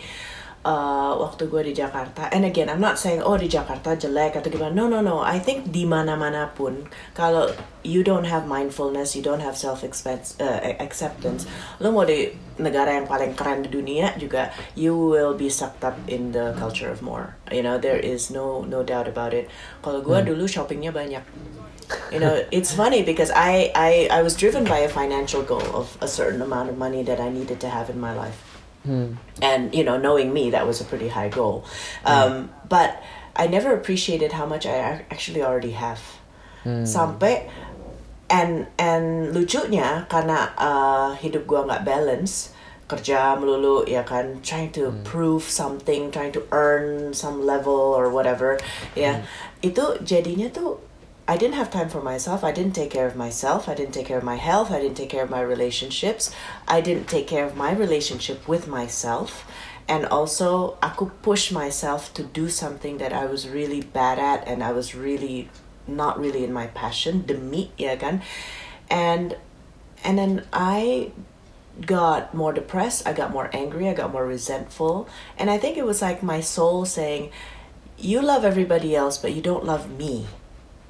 Uh, 0.66 1.14
waktu 1.18 1.50
gue 1.50 1.62
di 1.72 1.74
Jakarta. 1.74 2.30
And 2.30 2.46
again, 2.46 2.70
I'm 2.70 2.82
not 2.82 2.98
saying 3.02 3.22
oh 3.22 3.38
di 3.38 3.50
Jakarta 3.50 3.98
jelek 3.98 4.38
atau 4.38 4.50
gimana. 4.50 4.74
No, 4.74 4.86
no, 4.88 5.02
no. 5.02 5.22
I 5.22 5.42
think 5.42 5.74
di 5.74 5.86
mana-mana 5.86 6.54
pun 6.54 6.90
kalau 7.18 7.50
you 7.82 8.06
don't 8.06 8.30
have 8.30 8.46
mindfulness, 8.46 9.18
you 9.18 9.26
don't 9.26 9.42
have 9.42 9.58
self 9.58 9.82
uh, 9.82 10.60
acceptance, 10.78 11.50
lo 11.82 11.90
mau 11.90 12.06
di 12.06 12.30
negara 12.62 12.94
yang 12.94 13.10
paling 13.10 13.34
keren 13.34 13.66
di 13.66 13.70
dunia 13.74 14.14
juga, 14.22 14.54
you 14.78 14.94
will 14.94 15.34
be 15.34 15.50
sucked 15.50 15.82
up 15.82 15.98
in 16.06 16.32
the 16.32 16.54
culture 16.62 16.90
of 16.90 17.02
more. 17.02 17.34
You 17.50 17.66
know, 17.66 17.82
there 17.82 17.98
is 17.98 18.30
no 18.30 18.62
no 18.70 18.86
doubt 18.86 19.10
about 19.10 19.34
it. 19.34 19.50
Kalau 19.82 20.06
gue 20.06 20.18
hmm. 20.22 20.30
dulu 20.30 20.46
shoppingnya 20.46 20.94
banyak. 20.94 21.26
You 22.08 22.24
know, 22.24 22.40
it's 22.56 22.72
funny 22.72 23.04
because 23.04 23.36
I, 23.36 23.68
I 23.76 24.08
I 24.08 24.24
was 24.24 24.40
driven 24.40 24.64
by 24.64 24.80
a 24.80 24.88
financial 24.88 25.44
goal 25.44 25.66
of 25.76 26.00
a 26.00 26.08
certain 26.08 26.40
amount 26.40 26.72
of 26.72 26.80
money 26.80 27.04
that 27.04 27.20
I 27.20 27.28
needed 27.28 27.60
to 27.68 27.68
have 27.68 27.92
in 27.92 28.00
my 28.00 28.16
life. 28.16 28.51
Mm. 28.88 29.18
And 29.42 29.76
you 29.76 29.84
know, 29.84 29.98
knowing 29.98 30.34
me, 30.34 30.50
that 30.52 30.66
was 30.66 30.82
a 30.82 30.86
pretty 30.86 31.08
high 31.08 31.30
goal. 31.30 31.66
Um, 32.06 32.50
But 32.68 33.04
I 33.36 33.48
never 33.48 33.74
appreciated 33.74 34.32
how 34.32 34.46
much 34.46 34.66
I 34.66 35.06
actually 35.12 35.44
already 35.44 35.72
have. 35.78 36.02
Mm. 36.66 36.86
Sampai 36.86 37.50
and 38.32 38.66
and 38.80 39.36
lucunya 39.36 40.08
karena 40.08 40.56
uh, 40.56 41.12
hidup 41.20 41.44
gua 41.46 41.68
nggak 41.68 41.84
balance 41.84 42.56
kerja 42.92 43.40
melulu 43.40 43.88
ya 43.88 44.04
kan 44.04 44.44
trying 44.44 44.68
to 44.68 44.92
hmm. 44.92 45.00
prove 45.08 45.48
something 45.48 46.12
trying 46.12 46.36
to 46.36 46.44
earn 46.52 47.16
some 47.16 47.48
level 47.48 47.96
or 47.96 48.12
whatever 48.12 48.60
ya 49.00 49.16
hmm. 49.16 49.24
itu 49.64 49.96
jadinya 50.04 50.52
tuh 50.52 50.76
I 51.28 51.38
didn't 51.38 51.56
have 51.56 51.70
time 51.70 51.90
for 51.90 52.02
myself. 52.02 52.44
I 52.44 52.52
didn't 52.52 52.74
take 52.74 52.92
care 52.92 53.08
of 53.08 53.16
myself. 53.16 53.70
I 53.70 53.76
didn't 53.76 53.94
take 53.94 54.08
care 54.08 54.18
of 54.18 54.24
my 54.24 54.36
health. 54.36 54.72
I 54.72 54.80
didn't 54.82 54.98
take 54.98 55.10
care 55.10 55.24
of 55.24 55.30
my 55.30 55.42
relationships. 55.42 56.34
I 56.68 56.82
didn't 56.82 57.08
take 57.08 57.28
care 57.28 57.46
of 57.46 57.56
my 57.56 57.72
relationship 57.72 58.48
with 58.48 58.68
myself. 58.68 59.46
And 59.88 60.06
also, 60.06 60.78
I 60.82 60.90
could 60.90 61.22
push 61.22 61.52
myself 61.52 62.14
to 62.16 62.24
do 62.24 62.50
something 62.50 62.98
that 62.98 63.14
I 63.14 63.26
was 63.26 63.48
really 63.48 63.82
bad 63.82 64.20
at 64.20 64.48
and 64.48 64.64
I 64.64 64.72
was 64.72 64.96
really 64.96 65.50
not 65.88 66.20
really 66.20 66.44
in 66.44 66.54
my 66.54 66.68
passion, 66.68 67.26
the 67.26 67.36
meat, 67.36 67.72
kan? 67.78 68.22
And 68.90 69.36
and 70.04 70.18
then 70.18 70.46
I 70.52 71.12
got 71.86 72.34
more 72.34 72.54
depressed, 72.54 73.08
I 73.08 73.14
got 73.14 73.32
more 73.32 73.50
angry, 73.54 73.88
I 73.88 73.94
got 73.94 74.12
more 74.12 74.26
resentful, 74.26 75.08
and 75.38 75.50
I 75.50 75.58
think 75.58 75.78
it 75.78 75.86
was 75.86 76.02
like 76.02 76.24
my 76.24 76.42
soul 76.42 76.86
saying, 76.86 77.32
"You 77.98 78.22
love 78.22 78.44
everybody 78.46 78.96
else, 78.96 79.18
but 79.18 79.34
you 79.34 79.42
don't 79.42 79.66
love 79.66 79.90
me." 79.90 80.28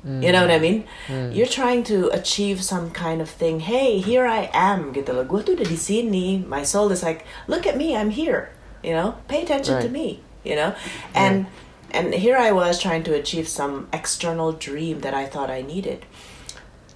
You 0.01 0.31
know 0.33 0.41
what 0.41 0.49
I 0.49 0.57
mean? 0.57 0.89
Mm. 1.07 1.29
You're 1.35 1.45
trying 1.45 1.85
to 1.93 2.09
achieve 2.09 2.65
some 2.65 2.89
kind 2.89 3.21
of 3.21 3.29
thing. 3.29 3.61
Hey, 3.61 4.01
here 4.01 4.25
I 4.25 4.49
am, 4.49 4.97
gitu 4.97 5.13
loh. 5.13 5.21
Gue 5.21 5.45
tuh 5.45 5.53
udah 5.53 5.69
di 5.69 5.77
sini. 5.77 6.41
My 6.41 6.65
soul 6.65 6.89
is 6.89 7.05
like, 7.05 7.21
look 7.45 7.69
at 7.69 7.77
me, 7.77 7.93
I'm 7.93 8.09
here. 8.09 8.49
You 8.81 8.97
know, 8.97 9.21
pay 9.29 9.45
attention 9.45 9.77
to 9.77 9.89
me. 9.93 10.25
You 10.41 10.57
know, 10.57 10.73
and 11.13 11.45
and 11.93 12.17
here 12.17 12.33
I 12.33 12.49
was 12.49 12.81
trying 12.81 13.05
to 13.05 13.13
achieve 13.13 13.45
some 13.45 13.93
external 13.93 14.57
dream 14.57 15.05
that 15.05 15.13
I 15.13 15.29
thought 15.29 15.53
I 15.53 15.61
needed. 15.61 16.09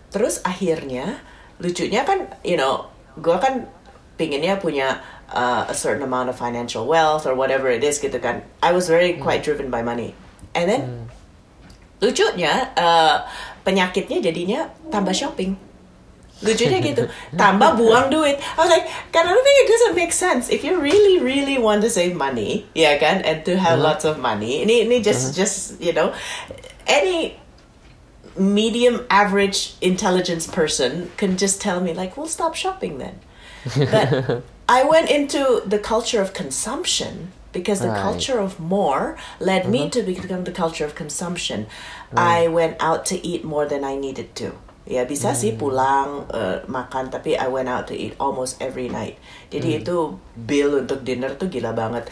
Terus 0.09 0.41
akhirnya 0.41 1.21
lucunya 1.61 2.01
kan, 2.09 2.33
you 2.41 2.57
know, 2.57 2.89
gue 3.21 3.37
kan 3.37 3.69
pinginnya 4.17 4.57
punya 4.57 5.05
uh, 5.29 5.69
a 5.69 5.77
certain 5.77 6.01
amount 6.01 6.33
of 6.33 6.41
financial 6.41 6.89
wealth 6.89 7.29
or 7.29 7.37
whatever 7.37 7.69
it 7.69 7.85
is 7.85 8.01
gitu 8.01 8.17
kan. 8.17 8.41
I 8.65 8.73
was 8.73 8.89
very 8.89 9.13
mm. 9.13 9.21
quite 9.21 9.45
driven 9.45 9.69
by 9.69 9.85
money. 9.85 10.17
And 10.57 10.65
then 10.65 10.81
mm. 10.81 11.04
Lucunya 12.01 12.71
uh, 12.75 13.23
penyakitnya 13.63 14.19
jadinya 14.21 14.69
tambah 14.91 15.15
shopping. 15.15 15.55
Lucunya 16.43 16.83
gitu, 16.83 17.07
tambah 17.39 17.79
buang 17.79 18.11
duit. 18.11 18.35
I 18.37 18.59
was 18.59 18.69
like, 18.69 18.85
kan 19.15 19.23
I 19.23 19.31
don't 19.31 19.43
think 19.43 19.57
it 19.63 19.67
doesn't 19.71 19.95
make 19.95 20.11
sense. 20.11 20.51
If 20.51 20.67
you 20.67 20.77
really, 20.77 21.23
really 21.23 21.55
want 21.57 21.81
to 21.87 21.89
save 21.89 22.13
money, 22.13 22.67
ya 22.75 22.99
kan, 22.99 23.23
and 23.23 23.47
to 23.47 23.55
have 23.55 23.79
lots 23.79 24.03
of 24.03 24.19
money, 24.19 24.61
ini 24.61 24.83
ini 24.83 24.99
just 24.99 25.33
just 25.33 25.79
you 25.79 25.95
know, 25.95 26.11
any 26.85 27.39
medium 28.35 29.07
average 29.09 29.79
intelligence 29.79 30.45
person 30.45 31.07
can 31.15 31.39
just 31.39 31.63
tell 31.63 31.79
me 31.79 31.95
like, 31.95 32.19
well, 32.19 32.27
stop 32.27 32.53
shopping 32.53 32.99
then. 32.99 33.19
But 33.71 34.43
I 34.69 34.83
went 34.83 35.09
into 35.09 35.63
the 35.65 35.79
culture 35.79 36.21
of 36.21 36.33
consumption 36.33 37.31
because 37.55 37.79
the 37.79 37.87
Right. 37.87 38.03
culture 38.03 38.35
of 38.43 38.59
more 38.59 39.15
led 39.39 39.71
me 39.71 39.87
to 39.95 40.03
become 40.03 40.43
the 40.43 40.51
culture 40.51 40.83
of 40.83 40.91
consumption. 40.91 41.71
I 42.11 42.51
went 42.51 42.75
out 42.83 43.07
to 43.11 43.15
eat 43.23 43.47
more 43.47 43.63
than 43.63 43.87
I 43.87 43.95
needed 43.95 44.35
to. 44.43 44.59
Ya 44.85 45.01
bisa 45.07 45.33
sih 45.33 45.57
pulang 45.57 46.29
uh, 46.29 46.61
makan 46.69 47.09
tapi 47.09 47.33
I 47.33 47.49
went 47.49 47.71
out 47.71 47.89
to 47.89 47.95
eat 47.97 48.13
almost 48.21 48.61
every 48.61 48.85
night. 48.85 49.17
Jadi 49.49 49.81
itu 49.81 50.19
bill 50.37 50.85
untuk 50.85 51.01
dinner 51.01 51.33
tuh 51.33 51.49
gila 51.49 51.73
banget. 51.73 52.11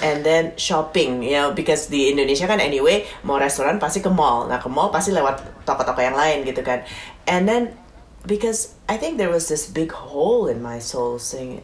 And 0.00 0.24
then 0.24 0.56
shopping, 0.56 1.20
you 1.20 1.36
know, 1.36 1.52
because 1.52 1.92
di 1.92 2.08
Indonesia 2.08 2.48
kan 2.48 2.64
anyway 2.64 3.04
mau 3.28 3.36
restoran 3.36 3.76
pasti 3.76 4.00
ke 4.00 4.08
mall. 4.08 4.48
Nah 4.48 4.56
ke 4.56 4.72
mall 4.72 4.88
pasti 4.88 5.12
lewat 5.12 5.66
toko-toko 5.68 6.00
yang 6.00 6.16
lain 6.16 6.48
gitu 6.48 6.64
kan. 6.64 6.82
And 7.28 7.44
then 7.44 7.76
because 8.24 8.72
I 8.88 8.96
think 8.96 9.20
there 9.20 9.28
was 9.30 9.52
this 9.52 9.68
big 9.68 9.92
hole 9.92 10.48
in 10.48 10.64
my 10.64 10.80
soul 10.80 11.20
saying 11.20 11.60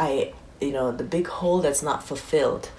I 0.00 0.32
you 0.64 0.72
know 0.72 0.88
the 0.90 1.04
big 1.04 1.28
hole 1.28 1.60
that's 1.60 1.84
not 1.84 2.00
fulfilled. 2.00 2.72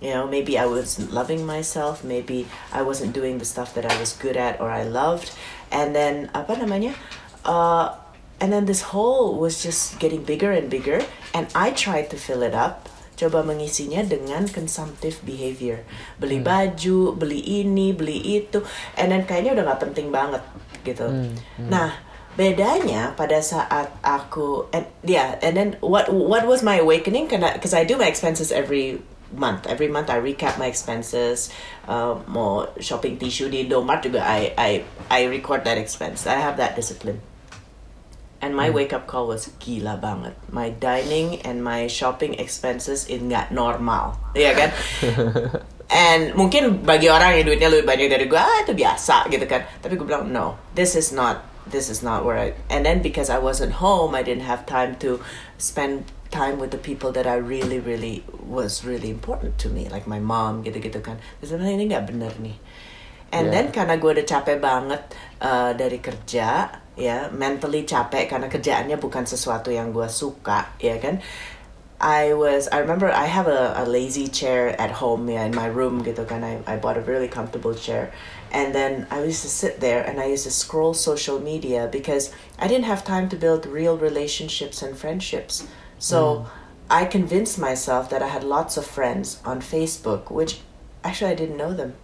You 0.00 0.16
know 0.16 0.26
maybe 0.26 0.58
I 0.58 0.64
wasn't 0.64 1.12
loving 1.12 1.44
myself 1.44 2.02
maybe 2.02 2.48
I 2.72 2.80
wasn't 2.80 3.12
doing 3.12 3.36
the 3.36 3.44
stuff 3.44 3.76
that 3.76 3.84
I 3.84 3.94
was 4.00 4.16
good 4.16 4.36
at 4.36 4.60
or 4.60 4.72
I 4.72 4.82
loved. 4.82 5.30
And 5.70 5.94
then 5.94 6.32
apa 6.34 6.58
namanya 6.58 6.96
uh, 7.44 7.94
and 8.40 8.50
then 8.50 8.64
this 8.64 8.96
hole 8.96 9.36
was 9.36 9.62
just 9.62 10.00
getting 10.00 10.24
bigger 10.24 10.50
and 10.50 10.72
bigger 10.72 11.04
and 11.36 11.46
I 11.54 11.70
tried 11.70 12.08
to 12.10 12.16
fill 12.16 12.42
it 12.42 12.56
up 12.56 12.88
coba 13.20 13.44
mengisinya 13.44 14.00
dengan 14.00 14.48
consumptive 14.48 15.20
behavior. 15.28 15.84
Beli 16.16 16.40
baju 16.40 17.12
beli 17.12 17.60
ini 17.60 17.92
beli 17.92 18.40
itu 18.40 18.64
and 18.96 19.12
then 19.12 19.28
kayaknya 19.28 19.60
udah 19.60 19.64
nggak 19.68 19.80
penting 19.84 20.08
banget 20.08 20.40
gitu. 20.80 21.04
Nah 21.60 22.09
bedanya 22.40 23.12
pada 23.12 23.44
saat 23.44 23.92
aku 24.00 24.64
and 24.72 24.88
yeah 25.04 25.36
and 25.44 25.60
then 25.60 25.76
what 25.84 26.08
what 26.08 26.48
was 26.48 26.64
my 26.64 26.80
awakening? 26.80 27.28
Karena 27.28 27.52
because 27.52 27.76
I 27.76 27.84
do 27.84 28.00
my 28.00 28.08
expenses 28.08 28.48
every 28.48 29.04
month. 29.36 29.68
Every 29.68 29.92
month 29.92 30.08
I 30.08 30.16
recap 30.16 30.56
my 30.56 30.64
expenses 30.64 31.52
uh, 31.84 32.16
mau 32.24 32.64
shopping 32.80 33.20
tissue 33.20 33.52
di 33.52 33.68
Indomart 33.68 34.08
juga 34.08 34.24
I 34.24 34.56
I 34.56 34.70
I 35.12 35.28
record 35.28 35.68
that 35.68 35.76
expense. 35.76 36.24
I 36.24 36.40
have 36.40 36.56
that 36.56 36.80
discipline. 36.80 37.20
And 38.40 38.56
my 38.56 38.72
wake 38.72 38.96
up 38.96 39.04
call 39.04 39.28
was 39.28 39.52
gila 39.60 40.00
banget. 40.00 40.32
My 40.48 40.72
dining 40.72 41.44
and 41.44 41.60
my 41.60 41.92
shopping 41.92 42.40
expenses 42.40 43.04
is 43.04 43.20
nggak 43.20 43.52
normal. 43.52 44.16
Iya 44.32 44.56
kan? 44.56 44.70
And 45.90 46.38
mungkin 46.38 46.86
bagi 46.86 47.10
orang 47.10 47.42
yang 47.42 47.50
duitnya 47.50 47.66
lebih 47.66 47.82
banyak 47.82 48.06
dari 48.06 48.24
gue, 48.30 48.38
ah 48.38 48.62
itu 48.62 48.78
biasa 48.78 49.26
gitu 49.26 49.42
kan. 49.42 49.66
Tapi 49.82 49.98
gue 49.98 50.06
bilang, 50.06 50.30
no, 50.30 50.54
this 50.70 50.94
is 50.94 51.10
not, 51.10 51.42
this 51.70 51.88
is 51.88 52.02
not 52.02 52.26
where 52.26 52.38
I. 52.38 52.54
And 52.68 52.84
then 52.84 53.02
because 53.02 53.30
I 53.30 53.38
wasn't 53.38 53.78
home, 53.78 54.14
I 54.14 54.22
didn't 54.22 54.44
have 54.44 54.66
time 54.66 54.98
to 55.00 55.22
spend 55.58 56.10
time 56.30 56.58
with 56.58 56.70
the 56.70 56.78
people 56.78 57.10
that 57.12 57.26
I 57.26 57.36
really, 57.38 57.78
really 57.78 58.22
was 58.38 58.84
really 58.84 59.10
important 59.10 59.58
to 59.66 59.68
me, 59.68 59.88
like 59.90 60.06
my 60.06 60.22
mom 60.22 60.62
gitu-gitu 60.62 61.02
kan. 61.02 61.18
Terus 61.42 61.58
ini 61.58 61.90
nggak 61.90 62.06
bener 62.10 62.32
nih. 62.38 62.58
And 63.30 63.46
Yeah. 63.46 63.54
then 63.54 63.66
karena 63.70 63.94
gue 63.94 64.10
udah 64.10 64.26
capek 64.26 64.58
banget 64.58 65.02
uh, 65.38 65.70
dari 65.74 66.02
kerja, 66.02 66.66
ya 66.98 67.30
mentally 67.30 67.86
capek 67.86 68.26
karena 68.26 68.50
kerjaannya 68.50 68.98
bukan 68.98 69.22
sesuatu 69.22 69.70
yang 69.70 69.94
gue 69.94 70.06
suka, 70.10 70.74
ya 70.82 70.98
kan. 70.98 71.22
I 72.00 72.32
was 72.32 72.64
I 72.72 72.80
remember 72.80 73.12
I 73.12 73.28
have 73.28 73.44
a, 73.44 73.76
a 73.76 73.84
lazy 73.84 74.26
chair 74.26 74.72
at 74.80 74.88
home 75.04 75.28
yeah, 75.28 75.44
in 75.44 75.52
my 75.52 75.68
room 75.68 76.00
gitu 76.00 76.24
kan 76.24 76.40
I, 76.40 76.64
I 76.64 76.80
bought 76.80 76.96
a 76.96 77.04
really 77.04 77.28
comfortable 77.28 77.76
chair 77.76 78.08
and 78.52 78.74
then 78.74 79.06
I 79.10 79.22
used 79.22 79.42
to 79.42 79.48
sit 79.48 79.80
there 79.80 80.02
and 80.02 80.20
I 80.20 80.26
used 80.26 80.44
to 80.44 80.50
scroll 80.50 80.94
social 80.94 81.40
media 81.40 81.88
because 81.90 82.34
I 82.58 82.66
didn't 82.68 82.84
have 82.84 83.04
time 83.04 83.28
to 83.28 83.36
build 83.36 83.66
real 83.66 83.96
relationships 83.96 84.82
and 84.82 84.96
friendships. 84.96 85.66
So 85.98 86.40
hmm. 86.40 86.48
I 86.90 87.04
convinced 87.04 87.58
myself 87.58 88.10
that 88.10 88.22
I 88.22 88.28
had 88.28 88.42
lots 88.42 88.76
of 88.76 88.86
friends 88.86 89.40
on 89.44 89.60
Facebook 89.60 90.30
which 90.30 90.60
actually 91.04 91.30
I 91.30 91.34
didn't 91.34 91.56
know 91.56 91.72
them. 91.72 91.94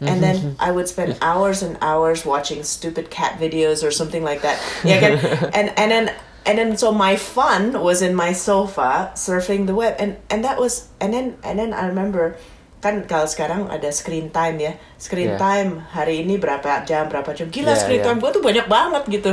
And 0.00 0.20
then 0.20 0.36
mm-hmm. 0.36 0.54
I 0.58 0.72
would 0.72 0.88
spend 0.88 1.16
hours 1.22 1.62
and 1.62 1.78
hours 1.80 2.26
watching 2.26 2.64
stupid 2.64 3.08
cat 3.08 3.38
videos 3.38 3.86
or 3.86 3.92
something 3.92 4.24
like 4.24 4.42
that. 4.42 4.60
Yeah, 4.82 5.50
and 5.54 5.72
and 5.78 5.90
then 5.92 6.14
and 6.44 6.58
then 6.58 6.76
so 6.76 6.90
my 6.90 7.14
fun 7.14 7.80
was 7.80 8.02
in 8.02 8.14
my 8.14 8.32
sofa 8.32 9.12
surfing 9.14 9.66
the 9.66 9.76
web, 9.76 9.94
and 10.00 10.16
and 10.28 10.44
that 10.44 10.58
was 10.58 10.88
and 11.00 11.14
then 11.14 11.38
and 11.44 11.56
then 11.56 11.72
I 11.72 11.86
remember 11.86 12.36
kan 12.82 13.06
kalau 13.06 13.30
sekarang 13.30 13.70
ada 13.70 13.86
screen 13.94 14.34
time 14.34 14.58
ya 14.58 14.72
screen 14.98 15.32
Yeah. 15.32 15.38
time 15.38 15.86
hari 15.94 16.26
ini 16.26 16.34
berapa 16.34 16.82
jam 16.82 17.06
berapa 17.06 17.30
jam 17.30 17.46
gila 17.46 17.72
Yeah, 17.72 17.78
screen 17.78 18.02
yeah. 18.02 18.10
time 18.10 18.18
gue 18.18 18.30
tuh 18.34 18.42
banyak 18.42 18.66
banget 18.66 19.02
gitu 19.06 19.30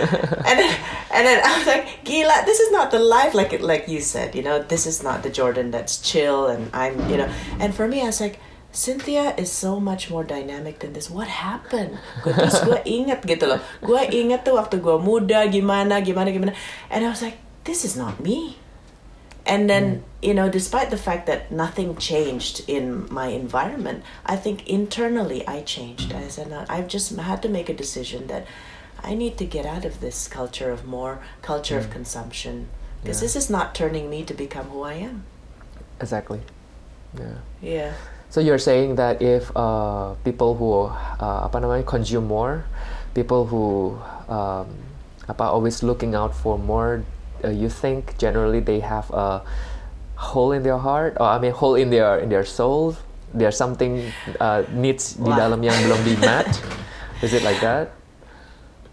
and 0.48 0.56
then 0.56 0.70
and 1.10 1.22
then 1.26 1.38
I 1.42 1.50
was 1.58 1.66
like 1.66 2.06
gila 2.06 2.46
this 2.46 2.62
is 2.62 2.70
not 2.70 2.94
the 2.94 3.02
life 3.02 3.34
like 3.34 3.50
like 3.58 3.90
you 3.90 3.98
said 3.98 4.38
you 4.38 4.46
know 4.46 4.62
this 4.62 4.86
is 4.86 5.02
not 5.02 5.26
the 5.26 5.34
Jordan 5.34 5.74
that's 5.74 5.98
chill 5.98 6.46
and 6.46 6.70
I'm 6.70 6.94
you 7.10 7.18
know 7.18 7.26
and 7.58 7.74
for 7.74 7.90
me 7.90 8.06
I 8.06 8.14
was 8.14 8.22
like 8.22 8.38
Cynthia 8.72 9.36
is 9.36 9.52
so 9.52 9.76
much 9.76 10.08
more 10.08 10.24
dynamic 10.24 10.80
than 10.80 10.96
this. 10.96 11.12
What 11.12 11.28
happened? 11.28 12.00
Gua, 12.24 12.32
terus 12.32 12.56
gue 12.64 12.80
inget 12.88 13.20
gitu 13.20 13.44
loh. 13.44 13.60
Gue 13.84 14.00
inget 14.08 14.48
tuh 14.48 14.56
waktu 14.56 14.80
gue 14.80 14.96
muda 14.96 15.44
gimana 15.44 16.00
gimana 16.00 16.32
gimana. 16.32 16.56
And 16.88 17.04
I 17.04 17.12
was 17.12 17.20
like, 17.20 17.36
this 17.68 17.84
is 17.84 18.00
not 18.00 18.24
me. 18.24 18.56
And 19.44 19.68
then 19.68 20.04
you 20.22 20.34
know, 20.34 20.48
despite 20.48 20.90
the 20.90 20.96
fact 20.96 21.26
that 21.26 21.50
nothing 21.50 21.96
changed 21.98 22.62
in 22.70 23.10
my 23.10 23.26
environment, 23.34 24.04
I 24.24 24.36
think 24.36 24.68
internally 24.70 25.42
I 25.48 25.62
changed. 25.66 26.14
I 26.14 26.28
said, 26.28 26.52
I've 26.70 26.86
just 26.86 27.10
had 27.18 27.42
to 27.42 27.48
make 27.50 27.68
a 27.68 27.74
decision 27.74 28.28
that 28.28 28.46
I 29.02 29.14
need 29.18 29.36
to 29.38 29.44
get 29.44 29.66
out 29.66 29.84
of 29.84 29.98
this 29.98 30.28
culture 30.30 30.70
of 30.70 30.86
more, 30.86 31.18
culture 31.42 31.74
of 31.76 31.90
consumption, 31.90 32.70
because 33.02 33.18
Yeah. 33.18 33.26
this 33.26 33.34
is 33.34 33.50
not 33.50 33.74
turning 33.74 34.06
me 34.06 34.22
to 34.22 34.34
become 34.34 34.70
who 34.70 34.86
I 34.86 35.02
am. 35.02 35.26
Exactly. 35.98 36.38
Yeah. 37.18 37.42
Yeah. 37.60 37.92
So 38.30 38.38
you're 38.40 38.62
saying 38.62 38.94
that 38.96 39.20
if 39.20 39.50
uh, 39.58 40.14
people 40.22 40.54
who 40.54 40.86
uh, 40.86 41.44
apa 41.50 41.58
namanya 41.60 41.82
consume 41.82 42.30
more, 42.30 42.64
people 43.12 43.44
who 43.50 43.98
um, 44.30 44.70
apa 45.26 45.50
always 45.50 45.82
looking 45.82 46.14
out 46.14 46.30
for 46.30 46.54
more, 46.56 47.02
uh, 47.44 47.50
you 47.50 47.68
think 47.68 48.18
generally 48.18 48.60
they 48.60 48.80
have 48.80 49.10
a 49.10 49.42
hole 50.16 50.52
in 50.52 50.62
their 50.62 50.78
heart, 50.78 51.16
or 51.18 51.26
I 51.26 51.38
mean 51.38 51.52
hole 51.52 51.74
in 51.74 51.90
their 51.90 52.18
in 52.18 52.28
their 52.28 52.44
soul. 52.44 52.96
There's 53.34 53.56
something 53.56 54.12
uh, 54.40 54.64
needs 54.70 55.16
di 55.16 55.30
Wah. 55.30 55.38
dalam 55.38 55.64
yang 55.64 55.74
belum 55.88 56.00
di 56.04 56.16
match. 56.20 56.60
Is 57.24 57.32
it 57.32 57.42
like 57.42 57.60
that? 57.64 57.94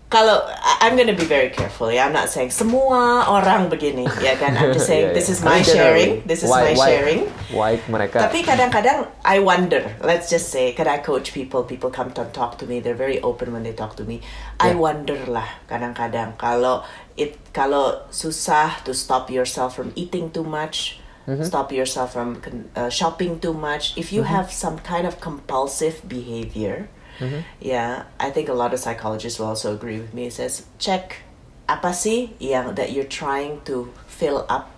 Kalau 0.09 0.41
I- 0.49 0.89
I'm 0.89 0.97
gonna 0.97 1.13
be 1.13 1.21
very 1.29 1.53
careful 1.53 1.93
ya. 1.93 2.09
I'm 2.09 2.15
not 2.17 2.33
saying 2.33 2.49
semua 2.49 3.29
orang 3.29 3.69
begini 3.69 4.09
ya 4.17 4.33
kan. 4.41 4.57
I'm 4.57 4.73
just 4.73 4.89
saying 4.91 5.13
Yeah, 5.13 5.13
this 5.13 5.29
yeah. 5.29 5.35
is 5.37 5.39
I 5.41 5.45
my 5.45 5.61
sharing. 5.61 6.11
This 6.25 6.41
is 6.41 6.49
why- 6.49 6.73
my 6.73 6.73
why- 6.73 6.89
sharing. 6.89 7.21
Why 7.53 7.71
mereka? 7.85 8.25
Tapi 8.25 8.41
kadang-kadang 8.41 9.05
I 9.21 9.37
wonder. 9.37 9.85
Let's 10.01 10.33
just 10.33 10.49
say, 10.49 10.73
can 10.73 10.89
I 10.89 10.97
coach 10.97 11.29
people? 11.29 11.61
People 11.61 11.93
come 11.93 12.09
to 12.17 12.25
talk 12.33 12.57
to 12.57 12.65
me. 12.65 12.81
They're 12.81 12.97
very 12.97 13.21
open 13.21 13.53
when 13.53 13.61
they 13.61 13.77
talk 13.77 14.01
to 14.01 14.03
me. 14.03 14.25
I 14.57 14.73
Yeah. 14.73 14.81
wonder 14.81 15.19
lah 15.29 15.45
kadang-kadang 15.69 16.41
kalau 16.41 16.81
it 17.13 17.37
kalau 17.53 18.09
susah 18.09 18.81
to 18.89 18.97
stop 18.97 19.29
yourself 19.29 19.77
from 19.77 19.93
eating 19.93 20.33
too 20.33 20.41
much. 20.43 20.97
Mm-hmm. 21.29 21.45
Stop 21.45 21.69
yourself 21.69 22.17
from 22.17 22.41
uh, 22.73 22.89
shopping 22.89 23.37
too 23.37 23.53
much. 23.53 23.93
If 23.93 24.09
you 24.09 24.25
have 24.25 24.49
some 24.49 24.81
kind 24.81 25.05
of 25.05 25.21
compulsive 25.21 26.01
behavior, 26.09 26.89
Mm-hmm. 27.19 27.41
yeah, 27.59 28.03
I 28.19 28.31
think 28.31 28.47
a 28.47 28.55
lot 28.55 28.71
of 28.73 28.79
psychologists 28.79 29.39
will 29.39 29.51
also 29.51 29.75
agree 29.75 29.99
with 29.99 30.13
me. 30.15 30.27
It 30.31 30.33
says 30.39 30.63
check 30.79 31.27
apa 31.67 31.93
sih 31.93 32.33
yang 32.39 32.73
that 32.79 32.95
you're 32.95 33.05
trying 33.11 33.61
to 33.67 33.91
fill 34.07 34.47
up 34.49 34.71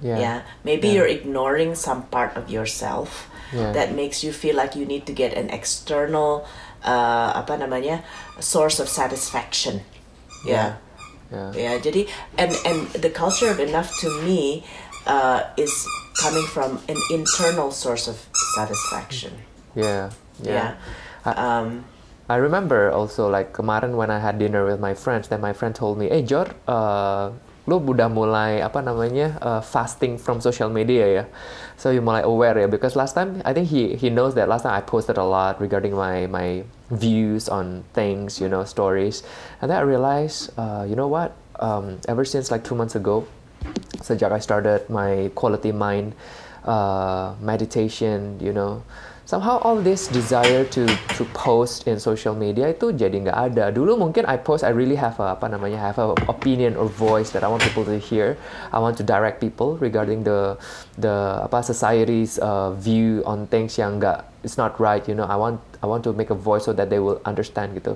Yeah. 0.00 0.16
yeah 0.16 0.38
maybe 0.64 0.88
Yeah. 0.88 1.04
you're 1.04 1.12
ignoring 1.12 1.76
some 1.76 2.08
part 2.08 2.32
of 2.32 2.48
yourself 2.48 3.28
Yeah. 3.52 3.76
that 3.76 3.92
makes 3.92 4.24
you 4.24 4.32
feel 4.32 4.56
like 4.56 4.72
you 4.72 4.88
need 4.88 5.04
to 5.04 5.12
get 5.12 5.36
an 5.36 5.52
external 5.52 6.48
uh, 6.80 7.36
apa 7.36 7.60
namanya 7.60 8.00
source 8.40 8.80
of 8.80 8.88
satisfaction 8.88 9.84
yeah 10.40 10.80
Yeah. 11.28 11.52
yeah 11.52 11.74
jadi 11.76 12.08
and 12.40 12.56
and 12.64 12.88
the 12.96 13.12
culture 13.12 13.52
of 13.52 13.60
enough 13.60 13.92
to 14.00 14.08
me 14.24 14.64
uh, 15.04 15.44
is 15.60 15.84
coming 16.16 16.48
from 16.48 16.80
an 16.88 16.96
internal 17.12 17.68
source 17.68 18.08
of 18.08 18.16
satisfaction 18.56 19.36
Yeah. 19.76 20.16
yeah, 20.40 20.80
I- 21.24 21.36
um 21.36 21.84
I 22.30 22.38
remember 22.38 22.94
also 22.94 23.26
like 23.26 23.50
kemarin 23.50 23.98
when 23.98 24.06
I 24.06 24.22
had 24.22 24.38
dinner 24.38 24.62
with 24.62 24.78
my 24.78 24.94
friends, 24.94 25.26
then 25.26 25.42
my 25.42 25.50
friend 25.50 25.74
told 25.74 25.98
me, 25.98 26.06
"Eh 26.14 26.22
Jor, 26.22 26.46
uh, 26.70 27.34
lu 27.66 27.82
udah 27.82 28.06
mulai 28.06 28.62
apa 28.62 28.78
namanya 28.78 29.34
uh, 29.42 29.58
fasting 29.58 30.14
from 30.14 30.38
social 30.38 30.70
media 30.70 31.06
ya, 31.10 31.24
so 31.74 31.90
you 31.90 31.98
mulai 31.98 32.22
aware 32.22 32.54
ya 32.54 32.70
because 32.70 32.94
last 32.94 33.18
time 33.18 33.42
I 33.42 33.50
think 33.50 33.66
he 33.66 33.98
he 33.98 34.14
knows 34.14 34.38
that 34.38 34.46
last 34.46 34.62
time 34.62 34.78
I 34.78 34.82
posted 34.86 35.18
a 35.18 35.26
lot 35.26 35.58
regarding 35.58 35.90
my 35.98 36.30
my 36.30 36.62
views 36.94 37.50
on 37.50 37.82
things, 37.98 38.38
you 38.38 38.46
know, 38.46 38.62
stories, 38.62 39.26
and 39.58 39.66
then 39.66 39.78
I 39.78 39.84
realized, 39.86 40.54
uh, 40.54 40.86
you 40.86 40.94
know 40.94 41.10
what, 41.10 41.34
um, 41.58 41.98
ever 42.06 42.22
since 42.22 42.54
like 42.54 42.62
two 42.62 42.78
months 42.78 42.94
ago, 42.94 43.26
sejak 44.06 44.30
I 44.30 44.38
started 44.38 44.86
my 44.86 45.34
quality 45.34 45.74
mind 45.74 46.14
uh, 46.64 47.34
meditation, 47.40 48.36
you 48.40 48.52
know, 48.52 48.82
somehow 49.30 49.62
all 49.62 49.78
this 49.78 50.10
desire 50.10 50.66
to 50.66 50.90
to 51.14 51.22
post 51.30 51.86
in 51.86 52.02
social 52.02 52.34
media 52.34 52.66
itu 52.74 52.90
jadi 52.90 53.14
nggak 53.14 53.38
ada. 53.54 53.70
Dulu 53.70 53.94
mungkin 53.94 54.26
I 54.26 54.34
post, 54.34 54.66
I 54.66 54.74
really 54.74 54.98
have 54.98 55.22
a 55.22 55.38
apa 55.38 55.46
namanya, 55.46 55.78
have 55.78 56.02
a 56.02 56.18
opinion 56.26 56.74
or 56.74 56.90
voice 56.90 57.30
that 57.38 57.46
I 57.46 57.48
want 57.48 57.62
people 57.62 57.86
to 57.86 57.94
hear. 57.94 58.34
I 58.74 58.82
want 58.82 58.98
to 58.98 59.06
direct 59.06 59.38
people 59.38 59.78
regarding 59.78 60.26
the 60.26 60.58
the 60.98 61.46
apa 61.46 61.62
society's 61.62 62.42
uh, 62.42 62.74
view 62.74 63.22
on 63.22 63.46
things 63.46 63.78
yang 63.78 64.02
nggak 64.02 64.26
it's 64.42 64.58
not 64.58 64.74
right, 64.82 65.06
you 65.06 65.14
know. 65.14 65.30
I 65.30 65.38
want 65.38 65.62
I 65.78 65.86
want 65.86 66.02
to 66.04 66.12
make 66.12 66.34
a 66.34 66.38
voice 66.38 66.66
so 66.66 66.74
that 66.74 66.90
they 66.90 66.98
will 66.98 67.22
understand 67.22 67.78
gitu. 67.78 67.94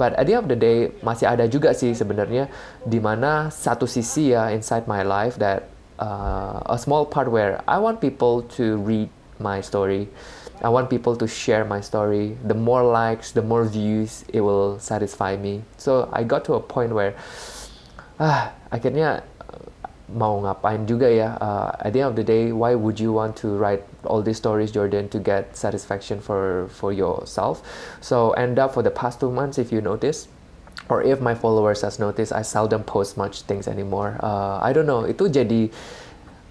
But 0.00 0.16
at 0.16 0.24
the 0.24 0.40
end 0.40 0.48
of 0.48 0.50
the 0.50 0.56
day 0.56 0.96
masih 1.04 1.28
ada 1.28 1.44
juga 1.44 1.76
sih 1.76 1.92
sebenarnya 1.92 2.48
di 2.88 2.98
mana 3.02 3.52
satu 3.52 3.84
sisi 3.84 4.32
ya 4.32 4.48
inside 4.48 4.88
my 4.88 5.04
life 5.04 5.36
that 5.36 5.68
uh, 6.00 6.62
a 6.66 6.78
small 6.78 7.04
part 7.04 7.30
where 7.30 7.62
I 7.68 7.78
want 7.78 8.00
people 8.00 8.42
to 8.56 8.76
read 8.78 9.08
my 9.38 9.60
story. 9.60 10.08
I 10.62 10.68
want 10.68 10.90
people 10.90 11.16
to 11.16 11.28
share 11.28 11.64
my 11.64 11.80
story. 11.80 12.36
The 12.44 12.54
more 12.54 12.82
likes, 12.82 13.32
the 13.32 13.42
more 13.42 13.64
views, 13.64 14.24
it 14.28 14.40
will 14.40 14.78
satisfy 14.78 15.36
me. 15.36 15.62
So 15.76 16.08
I 16.12 16.24
got 16.24 16.44
to 16.46 16.54
a 16.54 16.60
point 16.60 16.92
where 16.92 17.14
ah 18.20 18.52
akhirnya 18.72 19.24
uh, 19.40 19.64
mau 20.12 20.40
ngapain 20.44 20.84
juga 20.84 21.08
ya. 21.08 21.36
Uh, 21.40 21.72
at 21.80 21.92
the 21.92 22.00
end 22.00 22.12
of 22.12 22.16
the 22.16 22.24
day, 22.24 22.52
why 22.52 22.74
would 22.74 23.00
you 23.00 23.12
want 23.12 23.36
to 23.40 23.56
write 23.56 23.84
all 24.04 24.20
these 24.20 24.36
stories, 24.36 24.72
Jordan, 24.72 25.08
to 25.08 25.18
get 25.18 25.56
satisfaction 25.56 26.20
for 26.20 26.68
for 26.68 26.92
yourself? 26.92 27.64
So 28.00 28.32
end 28.36 28.60
up 28.60 28.76
for 28.76 28.84
the 28.84 28.92
past 28.92 29.20
two 29.20 29.32
months, 29.32 29.56
if 29.56 29.72
you 29.72 29.80
notice, 29.80 30.28
or 30.90 31.02
if 31.02 31.20
my 31.20 31.34
followers 31.34 31.82
has 31.82 31.98
noticed, 31.98 32.32
I 32.32 32.42
seldom 32.42 32.82
post 32.82 33.16
much 33.16 33.42
things 33.42 33.68
anymore. 33.68 34.18
Uh, 34.20 34.58
I 34.58 34.74
don't 34.74 34.86
know. 34.86 35.06
Itu 35.06 35.30
jadi 35.30 35.70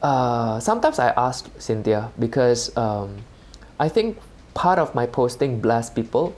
uh, 0.01 0.59
sometimes 0.63 0.97
I 0.97 1.11
ask 1.11 1.45
Cynthia 1.59 2.09
because 2.17 2.71
um, 2.79 3.19
I 3.79 3.91
think 3.91 4.17
part 4.55 4.79
of 4.79 4.95
my 4.95 5.05
posting 5.05 5.59
bless 5.59 5.91
people, 5.91 6.35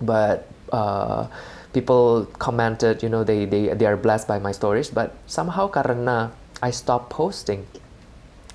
but 0.00 0.48
uh, 0.72 1.28
people 1.72 2.26
commented, 2.40 3.02
you 3.02 3.08
know, 3.08 3.22
they, 3.22 3.44
they 3.44 3.68
they 3.76 3.86
are 3.86 3.96
blessed 3.96 4.26
by 4.26 4.40
my 4.40 4.52
stories. 4.52 4.88
But 4.88 5.12
somehow 5.28 5.68
karena 5.68 6.32
I 6.64 6.72
stopped 6.72 7.12
posting, 7.12 7.68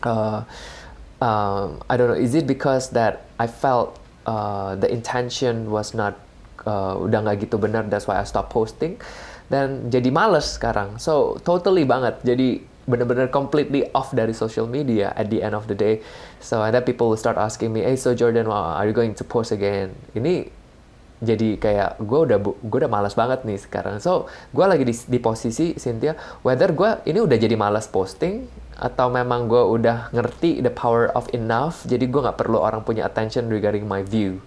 uh, 0.02 0.44
um, 1.22 1.82
I 1.90 1.98
don't 1.98 2.10
know. 2.10 2.18
Is 2.18 2.34
it 2.34 2.50
because 2.50 2.90
that 2.98 3.30
I 3.38 3.46
felt 3.46 4.02
uh, 4.26 4.76
the 4.76 4.90
intention 4.92 5.70
was 5.70 5.94
not 5.94 6.18
uh, 6.68 7.00
udah 7.00 7.20
nggak 7.26 7.48
gitu 7.48 7.62
benar, 7.62 7.88
that's 7.88 8.10
why 8.10 8.20
I 8.20 8.26
stopped 8.28 8.52
posting. 8.52 9.00
Dan 9.46 9.94
jadi 9.94 10.10
males 10.10 10.58
sekarang. 10.58 10.98
So 10.98 11.38
totally 11.46 11.86
banget. 11.86 12.18
Jadi 12.26 12.66
bener-bener 12.86 13.30
completely 13.34 13.90
off 13.98 14.14
dari 14.14 14.34
social 14.34 14.70
media 14.70 15.10
at 15.18 15.30
the 15.34 15.42
end 15.42 15.58
of 15.58 15.66
the 15.66 15.78
day. 15.78 16.02
So 16.38 16.62
then 16.70 16.86
people 16.86 17.10
will 17.10 17.22
start 17.22 17.38
asking 17.38 17.74
me, 17.74 17.82
hey 17.82 17.98
so 17.98 18.14
Jordan, 18.14 18.50
are 18.50 18.86
you 18.86 18.94
going 18.94 19.18
to 19.18 19.26
post 19.26 19.54
again? 19.54 19.94
Ini 20.14 20.50
jadi 21.16 21.56
kayak 21.58 22.04
gue 22.04 22.20
udah 22.28 22.38
gue 22.44 22.78
udah 22.86 22.92
malas 22.92 23.18
banget 23.18 23.42
nih 23.48 23.58
sekarang. 23.58 23.98
So 24.04 24.30
gue 24.54 24.66
lagi 24.66 24.86
di, 24.86 24.94
di 24.94 25.20
posisi 25.22 25.74
Cynthia, 25.78 26.14
whether 26.46 26.70
gue 26.74 27.02
ini 27.10 27.24
udah 27.24 27.38
jadi 27.40 27.56
malas 27.58 27.90
posting 27.90 28.46
atau 28.76 29.08
memang 29.08 29.48
gue 29.48 29.64
udah 29.64 30.12
ngerti 30.12 30.60
the 30.60 30.74
power 30.74 31.08
of 31.16 31.32
enough, 31.32 31.88
jadi 31.88 32.06
gue 32.06 32.22
nggak 32.22 32.38
perlu 32.38 32.60
orang 32.60 32.84
punya 32.84 33.08
attention 33.08 33.48
regarding 33.48 33.88
my 33.88 34.04
view. 34.04 34.44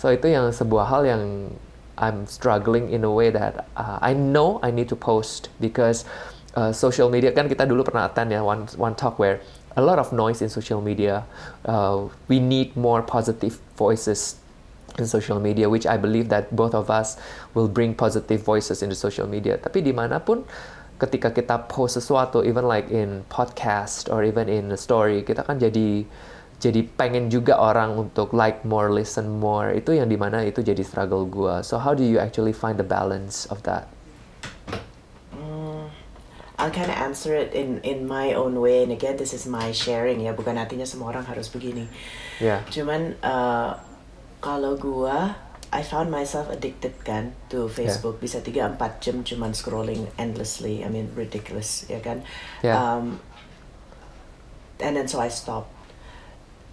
So 0.00 0.08
itu 0.08 0.32
yang 0.32 0.48
sebuah 0.48 0.88
hal 0.88 1.04
yang 1.04 1.52
I'm 2.00 2.24
struggling 2.24 2.88
in 2.88 3.04
a 3.04 3.12
way 3.12 3.28
that 3.28 3.68
uh, 3.76 4.00
I 4.00 4.16
know 4.16 4.56
I 4.64 4.72
need 4.72 4.88
to 4.88 4.96
post 4.96 5.52
because 5.60 6.08
uh, 6.56 6.72
social 6.72 7.12
media 7.12 7.36
kan 7.36 7.52
kita 7.52 7.68
dulu 7.68 7.84
pernah 7.84 8.08
attend 8.08 8.32
ya 8.32 8.40
one 8.40 8.64
one 8.80 8.96
talk 8.96 9.20
where 9.20 9.44
a 9.76 9.84
lot 9.84 10.00
of 10.00 10.08
noise 10.16 10.40
in 10.40 10.48
social 10.48 10.80
media. 10.80 11.28
Uh, 11.68 12.08
we 12.32 12.40
need 12.40 12.72
more 12.80 13.04
positive 13.04 13.60
voices 13.76 14.40
in 14.96 15.04
social 15.04 15.38
media, 15.38 15.68
which 15.68 15.84
I 15.84 16.00
believe 16.00 16.32
that 16.32 16.48
both 16.56 16.72
of 16.72 16.88
us 16.88 17.20
will 17.52 17.68
bring 17.68 17.94
positive 17.94 18.40
voices 18.40 18.80
into 18.80 18.96
social 18.96 19.28
media. 19.28 19.60
Tapi 19.60 19.84
di 19.84 19.92
mana 19.92 20.18
pun 20.18 20.48
ketika 20.96 21.30
kita 21.30 21.68
post 21.68 22.00
sesuatu, 22.00 22.40
even 22.40 22.64
like 22.64 22.88
in 22.88 23.22
podcast 23.28 24.08
or 24.08 24.24
even 24.24 24.48
in 24.48 24.72
a 24.72 24.80
story, 24.80 25.22
kita 25.22 25.44
kan 25.44 25.60
jadi 25.60 26.08
jadi 26.60 26.84
pengen 26.84 27.32
juga 27.32 27.56
orang 27.56 27.96
untuk 27.96 28.36
like 28.36 28.62
more, 28.68 28.92
listen 28.92 29.40
more. 29.40 29.72
Itu 29.72 29.96
yang 29.96 30.12
di 30.12 30.20
mana 30.20 30.44
itu 30.44 30.60
jadi 30.60 30.84
struggle 30.84 31.24
gua. 31.24 31.64
So 31.64 31.80
how 31.80 31.96
do 31.96 32.04
you 32.04 32.20
actually 32.20 32.52
find 32.52 32.76
the 32.76 32.84
balance 32.84 33.48
of 33.48 33.64
that? 33.64 33.88
I'll 36.60 36.68
kind 36.68 36.92
of 36.92 36.98
answer 37.00 37.32
it 37.32 37.56
in 37.56 37.80
in 37.80 38.04
my 38.04 38.36
own 38.36 38.60
way 38.60 38.84
and 38.84 38.92
again 38.92 39.16
this 39.16 39.32
is 39.32 39.48
my 39.48 39.72
sharing 39.72 40.20
ya 40.20 40.36
bukan 40.36 40.60
artinya 40.60 40.84
semua 40.84 41.08
orang 41.16 41.24
harus 41.24 41.48
begini 41.48 41.88
Yeah. 42.36 42.60
cuman 42.68 43.16
uh, 43.24 43.80
kalau 44.44 44.76
gua 44.76 45.40
I 45.72 45.80
found 45.80 46.12
myself 46.12 46.52
addicted 46.52 47.00
kan 47.00 47.32
to 47.48 47.68
Facebook 47.72 48.20
bisa 48.20 48.44
3-4 48.44 48.76
jam 49.00 49.16
cuman 49.24 49.56
scrolling 49.56 50.08
endlessly 50.20 50.84
I 50.84 50.92
mean 50.92 51.08
ridiculous 51.16 51.88
ya 51.88 52.04
kan 52.04 52.28
Yeah. 52.60 52.76
um, 52.76 53.24
and 54.84 55.00
then 55.00 55.08
so 55.08 55.16
I 55.16 55.32
stopped 55.32 55.72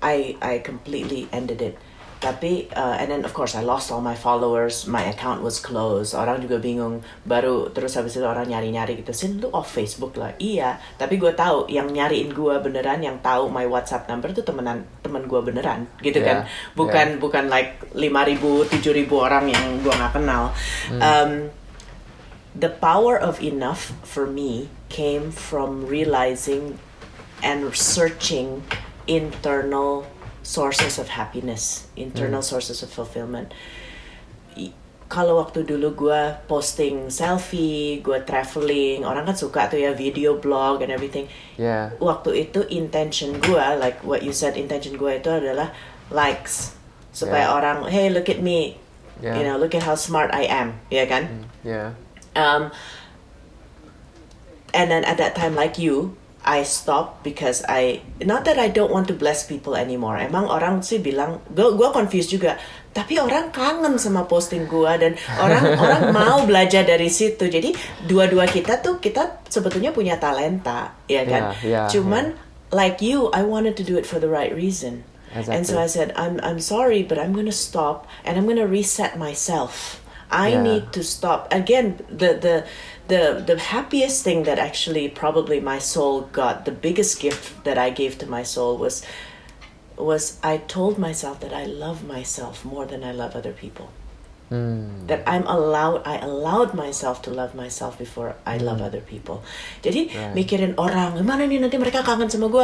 I 0.02 0.38
I 0.42 0.60
completely 0.62 1.26
ended 1.34 1.62
it. 1.62 1.76
Tapi 2.18 2.66
uh, 2.74 2.98
and 2.98 3.14
then 3.14 3.22
of 3.22 3.34
course 3.38 3.54
I 3.54 3.62
lost 3.62 3.94
all 3.94 4.02
my 4.02 4.18
followers. 4.18 4.90
My 4.90 5.06
account 5.06 5.46
was 5.46 5.62
closed. 5.62 6.18
Orang 6.18 6.42
juga 6.42 6.58
bingung. 6.58 7.06
Baru 7.22 7.70
terus 7.70 7.94
habis 7.94 8.18
itu 8.18 8.26
orang 8.26 8.50
nyari-nyari 8.50 9.06
gitu. 9.06 9.14
Sin 9.14 9.38
lu 9.38 9.54
off 9.54 9.70
Facebook 9.70 10.18
lah? 10.18 10.34
Iya. 10.42 10.82
Tapi 10.98 11.22
gue 11.22 11.30
tahu 11.38 11.70
yang 11.70 11.86
nyariin 11.94 12.34
gue 12.34 12.56
beneran 12.58 13.06
yang 13.06 13.22
tahu 13.22 13.54
my 13.54 13.70
WhatsApp 13.70 14.10
number 14.10 14.34
tuh 14.34 14.42
temenan 14.42 14.90
temen 15.06 15.30
gue 15.30 15.42
beneran. 15.46 15.86
Gitu 16.02 16.18
Yeah, 16.18 16.26
kan? 16.26 16.38
Bukan 16.74 17.08
bukan 17.22 17.54
like 17.54 17.86
5000 17.94 18.74
7000 18.74 19.14
orang 19.14 19.46
yang 19.54 19.66
gue 19.86 19.94
nggak 19.94 20.14
kenal. 20.18 20.58
Um, 20.98 21.54
the 22.58 22.74
power 22.74 23.14
of 23.14 23.38
enough 23.46 23.94
for 24.02 24.26
me 24.26 24.74
came 24.90 25.30
from 25.30 25.86
realizing 25.86 26.82
and 27.46 27.70
searching 27.78 28.66
internal 29.08 30.06
sources 30.44 30.96
of 31.00 31.12
happiness, 31.12 31.88
internal 31.96 32.42
sources 32.44 32.84
of 32.84 32.88
fulfillment. 32.92 33.52
Kalau 35.08 35.40
waktu 35.40 35.64
dulu 35.64 35.96
gue 35.96 36.22
posting 36.52 37.08
selfie, 37.08 38.04
gue 38.04 38.20
traveling, 38.28 39.08
orang 39.08 39.24
kan 39.24 39.40
suka 39.40 39.72
tuh 39.72 39.80
ya 39.80 39.96
video 39.96 40.36
blog 40.36 40.84
and 40.84 40.92
everything. 40.92 41.32
Yeah. 41.56 41.96
Waktu 42.04 42.52
itu 42.52 42.68
intention 42.68 43.40
gue, 43.40 43.66
like 43.80 44.04
what 44.04 44.20
you 44.20 44.36
said, 44.36 44.60
intention 44.60 45.00
gue 45.00 45.16
itu 45.16 45.32
adalah 45.32 45.72
likes 46.12 46.76
supaya 47.16 47.48
Yeah. 47.48 47.56
orang, 47.56 47.78
hey 47.88 48.12
look 48.12 48.28
at 48.28 48.44
me, 48.44 48.76
Yeah. 49.24 49.40
you 49.40 49.48
know, 49.48 49.56
look 49.56 49.72
at 49.72 49.88
how 49.88 49.96
smart 49.96 50.28
I 50.36 50.44
am, 50.44 50.76
ya 50.92 51.08
kan? 51.08 51.48
Yeah. 51.64 51.96
Um, 52.36 52.76
and 54.76 54.92
then 54.92 55.08
at 55.08 55.16
that 55.18 55.40
time, 55.40 55.56
like 55.56 55.80
you, 55.80 56.20
I 56.48 56.64
stopped 56.64 57.28
because 57.28 57.68
I 57.68 58.00
not 58.24 58.48
that 58.48 58.56
I 58.56 58.72
don't 58.72 58.88
want 58.88 59.12
to 59.12 59.16
bless 59.20 59.44
people 59.44 59.76
anymore. 59.76 60.16
Emang 60.16 60.48
orang 60.48 60.80
sih 60.80 61.04
bilang, 61.04 61.44
gue 61.52 61.76
gue 61.76 61.90
confused 61.92 62.32
juga. 62.32 62.56
Tapi 62.96 63.20
orang 63.20 63.52
kangen 63.52 64.00
sama 64.00 64.24
posting 64.26 64.64
gue 64.66 64.90
dan 64.96 65.20
orang 65.38 65.76
orang 65.84 66.02
mau 66.16 66.48
belajar 66.48 66.88
dari 66.88 67.12
situ. 67.12 67.52
Jadi 67.52 67.76
dua-dua 68.08 68.48
kita 68.48 68.80
tuh 68.80 69.04
kita 69.04 69.44
sebetulnya 69.52 69.92
punya 69.92 70.16
talenta, 70.16 70.96
ya 71.06 71.28
kan? 71.28 71.52
Yeah, 71.62 71.68
yeah, 71.68 71.88
Cuman 71.92 72.40
like 72.72 73.04
you, 73.04 73.28
I 73.36 73.44
wanted 73.44 73.76
to 73.78 73.84
do 73.84 74.00
it 74.00 74.08
for 74.08 74.18
the 74.24 74.32
right 74.32 74.56
reason. 74.56 75.04
And 75.36 75.68
so 75.68 75.78
Exactly. 75.78 75.84
I 75.84 75.88
said, 75.92 76.10
I'm 76.16 76.40
I'm 76.40 76.64
sorry, 76.64 77.04
but 77.04 77.20
I'm 77.20 77.36
gonna 77.36 77.54
stop 77.54 78.08
and 78.24 78.40
I'm 78.40 78.48
gonna 78.48 78.66
reset 78.66 79.20
myself. 79.20 80.00
I 80.28 80.56
Yeah. 80.56 80.64
need 80.64 80.84
to 80.96 81.04
stop 81.04 81.52
again. 81.52 82.00
The 82.10 82.40
the 82.40 82.56
the 83.08 83.44
the 83.46 83.58
happiest 83.58 84.24
thing 84.24 84.44
that 84.44 84.60
actually 84.60 85.08
probably 85.08 85.60
my 85.60 85.80
soul 85.80 86.22
got 86.22 86.66
the 86.66 86.72
biggest 86.72 87.20
gift 87.20 87.64
that 87.64 87.78
I 87.78 87.90
gave 87.90 88.18
to 88.20 88.26
my 88.26 88.44
soul 88.44 88.78
was 88.78 89.04
was 89.98 90.40
I 90.44 90.58
told 90.58 90.98
myself 90.98 91.40
that 91.40 91.54
I 91.54 91.66
love 91.66 92.06
myself 92.06 92.64
more 92.64 92.86
than 92.86 93.04
I 93.04 93.12
love 93.12 93.36
other 93.36 93.54
people. 93.54 93.90
That 95.12 95.28
I'm 95.28 95.44
allowed, 95.44 96.08
I 96.08 96.24
allowed 96.24 96.72
myself 96.72 97.20
to 97.28 97.30
love 97.36 97.52
myself 97.52 98.00
before 98.00 98.40
I 98.48 98.56
love 98.64 98.80
other 98.80 99.04
people. 99.04 99.44
Jadi 99.84 100.08
mikirin 100.40 100.80
orang, 100.80 101.20
gimana 101.20 101.44
nih 101.44 101.60
nanti 101.60 101.76
mereka 101.76 102.00
kangen 102.00 102.32
sama 102.32 102.48
gue? 102.48 102.64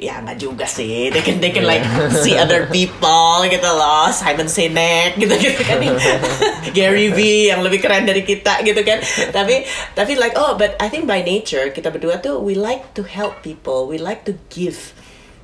Ya 0.00 0.24
nggak 0.24 0.40
juga 0.40 0.64
sih. 0.64 1.12
They 1.12 1.20
can, 1.20 1.36
they 1.44 1.52
can 1.52 1.68
like 1.68 1.84
see 2.24 2.32
other 2.32 2.64
people 2.72 3.44
gitu 3.44 3.68
loh. 3.68 4.08
Simon 4.08 4.48
Sinek 4.48 5.20
gitu 5.20 5.36
gitu 5.36 5.60
kan. 5.68 5.84
Gary 6.76 7.12
V 7.12 7.52
yang 7.52 7.60
lebih 7.60 7.84
keren 7.84 8.08
dari 8.08 8.24
kita 8.24 8.64
gitu 8.64 8.80
kan. 8.80 9.04
Tapi 9.28 9.68
tapi 9.92 10.12
like 10.16 10.32
oh 10.32 10.56
but 10.56 10.80
I 10.80 10.88
think 10.88 11.04
by 11.04 11.20
nature 11.20 11.68
kita 11.76 11.92
berdua 11.92 12.24
tuh 12.24 12.40
we 12.40 12.56
like 12.56 12.96
to 12.96 13.04
help 13.04 13.44
people, 13.44 13.84
we 13.84 14.00
like 14.00 14.24
to 14.24 14.40
give. 14.48 14.96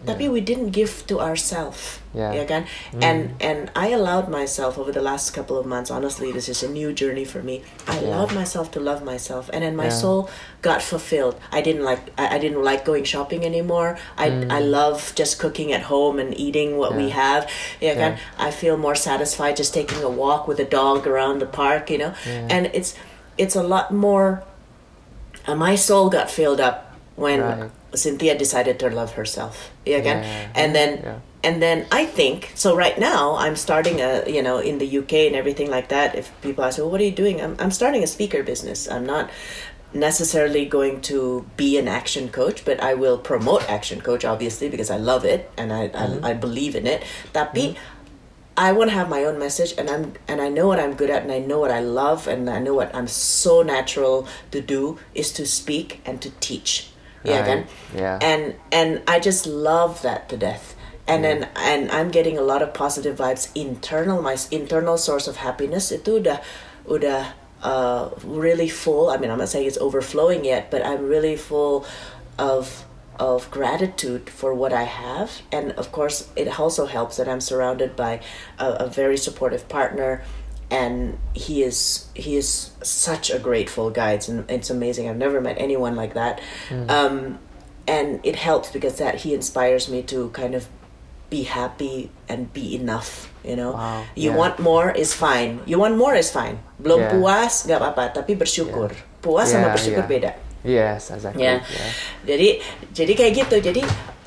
Tapi 0.06 0.28
we 0.28 0.40
didn't 0.40 0.70
give 0.70 1.06
to 1.08 1.20
ourselves. 1.20 1.98
Yeah. 2.14 2.30
Ya 2.30 2.44
kan? 2.46 2.68
And 3.02 3.34
and 3.42 3.74
I 3.74 3.90
allowed 3.90 4.30
myself 4.30 4.78
over 4.78 4.92
the 4.94 5.02
last 5.02 5.34
couple 5.34 5.58
of 5.58 5.66
months. 5.66 5.90
Honestly, 5.90 6.30
this 6.30 6.46
is 6.46 6.62
a 6.62 6.70
new 6.70 6.94
journey 6.94 7.24
for 7.26 7.42
me. 7.42 7.66
I 7.90 7.98
allowed 7.98 8.30
myself 8.36 8.70
to 8.76 8.80
love 8.80 9.02
myself, 9.02 9.50
and 9.50 9.66
then 9.66 9.74
my 9.74 9.90
Yeah. 9.90 9.98
soul 9.98 10.20
got 10.62 10.78
fulfilled. 10.78 11.34
I 11.50 11.58
didn't 11.58 11.82
like 11.82 12.14
I, 12.14 12.36
I 12.36 12.38
didn't 12.38 12.62
like 12.62 12.86
going 12.86 13.02
shopping 13.02 13.42
anymore. 13.42 13.98
I 14.14 14.30
I 14.46 14.60
love 14.62 15.10
just 15.18 15.42
cooking 15.42 15.74
at 15.74 15.90
home 15.90 16.22
and 16.22 16.30
eating 16.38 16.78
what 16.78 16.94
we 16.94 17.10
have. 17.10 17.50
Ya 17.82 17.98
kan? 17.98 18.14
Yeah. 18.20 18.46
I 18.46 18.54
feel 18.54 18.78
more 18.78 18.94
satisfied 18.94 19.58
just 19.58 19.74
taking 19.74 20.04
a 20.06 20.12
walk 20.12 20.46
with 20.46 20.62
a 20.62 20.68
dog 20.68 21.08
around 21.10 21.42
the 21.42 21.50
park. 21.50 21.90
You 21.90 21.98
know, 21.98 22.12
and 22.46 22.70
it's 22.70 22.94
it's 23.34 23.58
a 23.58 23.64
lot 23.66 23.90
more. 23.90 24.46
Uh, 25.50 25.58
my 25.58 25.74
soul 25.74 26.08
got 26.08 26.30
filled 26.30 26.60
up 26.62 26.94
when 27.18 27.40
Right. 27.42 27.70
Cynthia 27.94 28.36
decided 28.36 28.78
to 28.80 28.90
love 28.90 29.12
herself. 29.12 29.70
Again, 29.86 30.22
Yeah. 30.22 30.48
and 30.54 30.74
then 30.74 30.90
Yeah. 31.02 31.18
and 31.44 31.60
then 31.62 31.86
I 31.92 32.06
think 32.06 32.52
so. 32.54 32.74
Right 32.74 32.98
now, 32.98 33.36
I'm 33.36 33.56
starting 33.56 34.00
a 34.00 34.24
you 34.26 34.42
know 34.42 34.58
in 34.58 34.78
the 34.78 34.86
UK 34.86 35.26
and 35.26 35.36
everything 35.36 35.70
like 35.70 35.88
that. 35.88 36.14
If 36.14 36.32
people 36.42 36.64
ask, 36.64 36.78
well, 36.78 36.90
"What 36.90 37.00
are 37.00 37.08
you 37.08 37.16
doing?" 37.16 37.40
I'm 37.40 37.56
I'm 37.58 37.70
starting 37.70 38.02
a 38.02 38.10
speaker 38.10 38.42
business. 38.42 38.88
I'm 38.88 39.06
not 39.06 39.30
necessarily 39.94 40.66
going 40.66 41.00
to 41.00 41.46
be 41.56 41.78
an 41.78 41.86
action 41.86 42.28
coach, 42.28 42.64
but 42.64 42.82
I 42.82 42.94
will 42.94 43.16
promote 43.16 43.62
action 43.70 44.00
coach 44.00 44.24
obviously 44.24 44.68
because 44.68 44.90
I 44.90 44.98
love 44.98 45.24
it 45.24 45.50
and 45.56 45.72
I 45.72 45.84
I, 45.94 46.04
mm-hmm. 46.10 46.24
I 46.24 46.32
believe 46.34 46.74
in 46.74 46.86
it. 46.86 47.02
Tapi 47.32 47.78
mm-hmm. 47.78 47.94
I 48.56 48.70
want 48.70 48.90
to 48.90 48.94
have 48.94 49.08
my 49.08 49.24
own 49.24 49.38
message, 49.38 49.74
and 49.76 49.90
I'm 49.90 50.14
and 50.30 50.40
I 50.40 50.48
know 50.48 50.68
what 50.68 50.78
I'm 50.78 50.94
good 50.94 51.10
at, 51.10 51.22
and 51.22 51.32
I 51.32 51.40
know 51.42 51.58
what 51.58 51.72
I 51.72 51.80
love, 51.80 52.28
and 52.30 52.48
I 52.48 52.60
know 52.62 52.74
what 52.74 52.94
I'm 52.94 53.08
so 53.08 53.62
natural 53.62 54.28
to 54.52 54.60
do 54.60 54.98
is 55.14 55.32
to 55.32 55.46
speak 55.46 56.00
and 56.06 56.22
to 56.22 56.30
teach. 56.38 56.93
Yeah, 57.24 57.40
Right. 57.40 57.66
Yeah. 57.94 58.18
And 58.20 58.54
and 58.70 59.02
I 59.08 59.18
just 59.18 59.46
love 59.46 60.02
that 60.02 60.28
to 60.28 60.36
death. 60.36 60.76
And 61.06 61.24
then 61.24 61.48
and 61.56 61.90
I'm 61.92 62.10
getting 62.10 62.38
a 62.38 62.42
lot 62.42 62.62
of 62.62 62.72
positive 62.72 63.16
vibes 63.18 63.50
internal. 63.54 64.22
My 64.22 64.36
internal 64.50 64.96
source 64.96 65.28
of 65.28 65.36
happiness 65.36 65.92
itu 65.92 66.20
udah 66.20 66.40
udah 66.88 67.36
uh, 67.60 68.08
really 68.24 68.68
full. 68.68 69.10
I 69.10 69.16
mean, 69.16 69.30
I'm 69.30 69.38
not 69.38 69.48
saying 69.48 69.66
it's 69.66 69.80
overflowing 69.80 70.44
yet, 70.44 70.70
but 70.70 70.84
I'm 70.84 71.04
really 71.04 71.36
full 71.36 71.84
of 72.38 72.84
of 73.18 73.48
gratitude 73.50 74.28
for 74.28 74.52
what 74.54 74.72
I 74.72 74.82
have, 74.82 75.42
and 75.52 75.70
of 75.78 75.92
course, 75.92 76.28
it 76.34 76.58
also 76.58 76.86
helps 76.86 77.16
that 77.16 77.28
I'm 77.28 77.40
surrounded 77.40 77.94
by 77.94 78.18
a, 78.58 78.72
a 78.82 78.86
very 78.88 79.16
supportive 79.16 79.68
partner, 79.68 80.22
and 80.70 81.18
he 81.34 81.62
is 81.62 82.06
he 82.14 82.36
is 82.36 82.70
such 82.82 83.30
a 83.30 83.38
grateful 83.38 83.90
guy. 83.90 84.12
It's 84.16 84.28
it's 84.48 84.70
amazing. 84.70 85.08
I've 85.08 85.20
never 85.20 85.40
met 85.40 85.56
anyone 85.58 85.94
like 85.96 86.14
that, 86.14 86.40
um, 86.88 87.38
and 87.86 88.20
it 88.24 88.36
helps 88.36 88.70
because 88.70 88.96
that 88.98 89.26
he 89.26 89.34
inspires 89.34 89.88
me 89.88 90.02
to 90.08 90.30
kind 90.30 90.54
of 90.54 90.66
be 91.30 91.44
happy 91.44 92.10
and 92.28 92.52
be 92.52 92.74
enough. 92.74 93.30
You 93.44 93.56
know, 93.56 93.72
Wow, 93.76 94.04
you 94.16 94.30
yeah. 94.32 94.40
want 94.40 94.56
more 94.58 94.88
is 94.88 95.12
fine. 95.12 95.60
You 95.68 95.76
want 95.78 96.00
more 96.00 96.16
is 96.16 96.32
fine. 96.32 96.64
Belum 96.80 97.00
Yeah. 97.04 97.12
puas 97.12 97.68
nggak 97.68 97.76
apa-apa, 97.76 98.04
tapi 98.16 98.32
bersyukur. 98.40 98.96
Puas 99.20 99.52
sama 99.52 99.68
bersyukur 99.76 100.08
yeah. 100.08 100.12
beda. 100.16 100.30
Yes, 100.64 101.12
exactly. 101.12 101.44
Yeah. 101.44 101.60
Jadi 102.24 102.64
jadi 102.96 103.12
kayak 103.12 103.32
gitu. 103.36 103.56
Jadi 103.60 103.82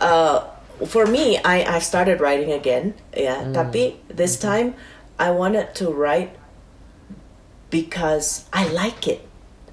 uh, 0.06 0.46
for 0.86 1.10
me, 1.10 1.42
I 1.42 1.66
I've 1.66 1.82
started 1.82 2.22
writing 2.22 2.54
again. 2.54 2.94
Ya. 3.10 3.42
Hmm. 3.42 3.58
Tapi 3.58 3.98
this 4.06 4.38
Mm-hmm. 4.38 4.46
time 4.46 4.68
I 5.20 5.32
wanted 5.32 5.74
to 5.82 5.90
write 5.90 6.38
because 7.70 8.46
I 8.54 8.68
like 8.70 9.08
it. 9.08 9.22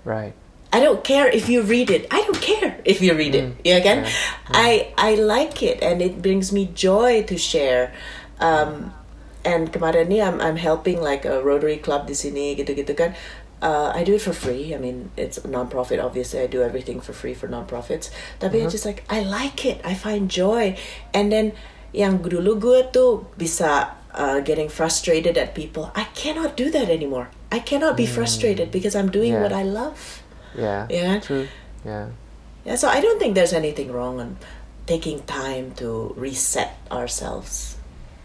Right. 0.05 0.33
I 0.75 0.81
don't 0.81 1.05
care 1.05 1.29
if 1.29 1.49
you 1.49 1.63
read 1.63 1.89
it. 1.89 2.11
I 2.11 2.23
don't 2.27 2.41
care 2.43 2.83
if 2.85 3.01
you 3.01 3.15
read 3.15 3.35
it. 3.39 3.55
Ya 3.63 3.79
kan? 3.79 4.11
I 4.51 4.91
I 4.99 5.15
like 5.15 5.63
it 5.63 5.79
and 5.79 6.03
it 6.03 6.19
brings 6.19 6.51
me 6.51 6.67
joy 6.75 7.23
to 7.31 7.39
share. 7.39 7.95
Um, 8.43 8.91
and 9.47 9.71
kemarin 9.71 10.11
ini 10.11 10.19
I'm 10.19 10.43
I'm 10.43 10.59
helping 10.59 10.99
like 10.99 11.23
a 11.23 11.39
Rotary 11.47 11.79
Club 11.79 12.11
di 12.11 12.19
sini 12.19 12.59
gitu-gitu 12.59 12.91
kan. 12.99 13.15
Uh, 13.63 13.95
I 13.95 14.03
do 14.03 14.19
it 14.19 14.23
for 14.27 14.35
free. 14.35 14.75
I 14.75 14.79
mean, 14.83 15.15
it's 15.17 15.39
a 15.39 15.49
non-profit. 15.49 16.03
Obviously, 16.03 16.43
I 16.43 16.51
do 16.51 16.61
everything 16.61 16.99
for 16.99 17.15
free 17.15 17.33
for 17.33 17.47
non-profits. 17.47 18.11
Tapi 18.43 18.61
it's 18.61 18.75
just 18.75 18.85
like 18.85 19.07
I 19.07 19.23
like 19.23 19.63
it. 19.63 19.79
I 19.87 19.95
find 19.95 20.27
joy. 20.27 20.75
And 21.15 21.31
then 21.31 21.55
yang 21.95 22.19
dulu 22.19 22.59
gue 22.59 22.81
tuh 22.91 23.31
bisa 23.39 23.95
uh, 24.15 24.41
getting 24.41 24.69
frustrated 24.69 25.37
at 25.37 25.55
people. 25.55 25.91
I 25.95 26.05
cannot 26.15 26.57
do 26.57 26.71
that 26.71 26.89
anymore. 26.89 27.29
I 27.53 27.59
cannot 27.59 27.97
be 27.97 28.07
frustrated 28.07 28.71
because 28.71 28.95
I'm 28.95 29.11
doing 29.11 29.33
Yeah. 29.33 29.43
what 29.43 29.53
I 29.53 29.63
love. 29.63 30.23
Yeah. 30.57 30.87
Yeah. 30.91 31.21
True. 31.21 31.49
Yeah. 31.85 32.09
Yeah, 32.65 32.77
so 32.77 32.89
I 32.89 33.01
don't 33.01 33.19
think 33.19 33.35
there's 33.35 33.53
anything 33.53 33.93
wrong 33.93 34.21
on 34.21 34.37
taking 34.87 35.21
time 35.23 35.73
to 35.77 36.15
reset 36.17 36.79
ourselves. 36.91 37.77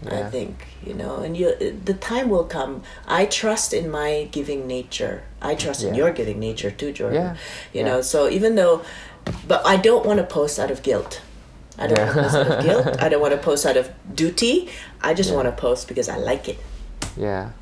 I 0.08 0.24
think 0.32 0.68
you 0.86 0.94
know, 0.94 1.18
and 1.18 1.36
you 1.36 1.52
the 1.84 1.94
time 1.94 2.30
will 2.30 2.46
come. 2.46 2.84
I 3.06 3.26
trust 3.26 3.74
in 3.74 3.92
my 3.92 4.30
giving 4.32 4.66
nature. 4.66 5.24
I 5.42 5.56
trust 5.56 5.84
in 5.84 5.94
your 5.94 6.12
giving 6.14 6.40
nature 6.40 6.72
too, 6.72 6.94
Jordan. 6.94 7.22
Yeah. 7.22 7.34
You 7.74 7.82
Yeah. 7.82 7.88
know, 7.88 8.02
so 8.02 8.30
even 8.30 8.56
though, 8.56 8.82
but 9.46 9.62
I 9.66 9.76
don't 9.76 10.06
want 10.06 10.20
to 10.20 10.26
post 10.26 10.58
out 10.58 10.72
of 10.72 10.84
guilt. 10.84 11.20
I 11.80 11.88
don't 11.88 11.96
want 11.96 12.12
to 12.12 12.20
Yeah. 12.20 12.24
post 12.28 12.36
out 12.36 12.48
of 12.52 12.56
guilt. 12.60 12.86
I 13.00 13.08
don't 13.08 13.22
want 13.24 13.34
to 13.34 13.40
post 13.42 13.64
out 13.66 13.78
of 13.80 13.88
duty. 14.14 14.68
I 15.00 15.16
just 15.16 15.32
Yeah. 15.32 15.40
want 15.40 15.48
to 15.48 15.56
post 15.56 15.88
because 15.88 16.12
I 16.12 16.20
like 16.20 16.52
it. 16.52 16.60
Yeah, 17.16 17.56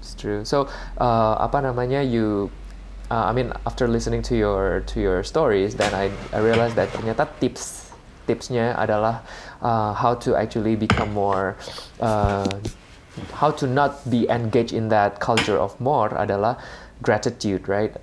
it's 0.00 0.12
true. 0.14 0.44
So, 0.44 0.68
uh, 1.00 1.40
apa 1.40 1.64
namanya 1.64 2.04
you? 2.04 2.52
Uh, 3.10 3.26
I 3.26 3.32
mean, 3.34 3.50
after 3.66 3.88
listening 3.90 4.22
to 4.30 4.36
your 4.38 4.86
to 4.92 5.00
your 5.02 5.24
stories, 5.26 5.74
then 5.74 5.90
I 5.96 6.12
I 6.30 6.38
realized 6.44 6.76
that 6.78 6.92
ternyata 6.94 7.26
tips 7.42 7.90
tipsnya 8.30 8.78
adalah 8.78 9.26
uh, 9.58 9.90
how 9.98 10.14
to 10.22 10.38
actually 10.38 10.78
become 10.78 11.10
more, 11.10 11.58
uh, 11.98 12.46
how 13.34 13.50
to 13.50 13.66
not 13.66 14.06
be 14.06 14.30
engaged 14.30 14.70
in 14.70 14.86
that 14.94 15.18
culture 15.18 15.58
of 15.58 15.74
more 15.82 16.14
adalah 16.14 16.54
gratitude, 17.02 17.66
right? 17.66 17.96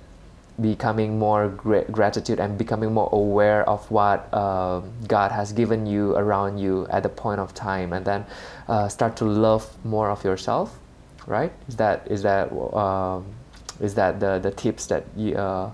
Becoming 0.60 1.18
more 1.18 1.48
gra- 1.48 1.84
gratitude 1.84 2.40
and 2.40 2.58
becoming 2.58 2.92
more 2.92 3.08
aware 3.12 3.62
of 3.68 3.88
what 3.90 4.26
um 4.34 4.90
God 5.06 5.30
has 5.30 5.52
given 5.52 5.86
you 5.86 6.16
around 6.16 6.58
you 6.58 6.86
at 6.90 7.02
the 7.02 7.08
point 7.08 7.38
of 7.38 7.54
time, 7.54 7.92
and 7.92 8.04
then 8.04 8.26
uh, 8.68 8.88
start 8.88 9.14
to 9.18 9.24
love 9.24 9.64
more 9.84 10.10
of 10.10 10.24
yourself 10.24 10.78
right? 11.28 11.52
Is 11.68 11.76
that 11.76 12.08
is 12.10 12.22
that 12.22 12.50
um, 12.74 13.26
is 13.80 13.94
that 13.94 14.18
the 14.18 14.38
the 14.40 14.50
tips 14.50 14.86
that 14.86 15.04
you, 15.14 15.36
uh, 15.36 15.70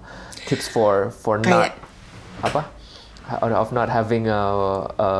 tips 0.46 0.66
for 0.68 1.10
for 1.10 1.38
not 1.38 1.70
Kayak- 1.70 1.78
apa 2.42 2.62
Of 3.24 3.72
not 3.72 3.88
having 3.88 4.28
a, 4.28 4.44
a 5.00 5.10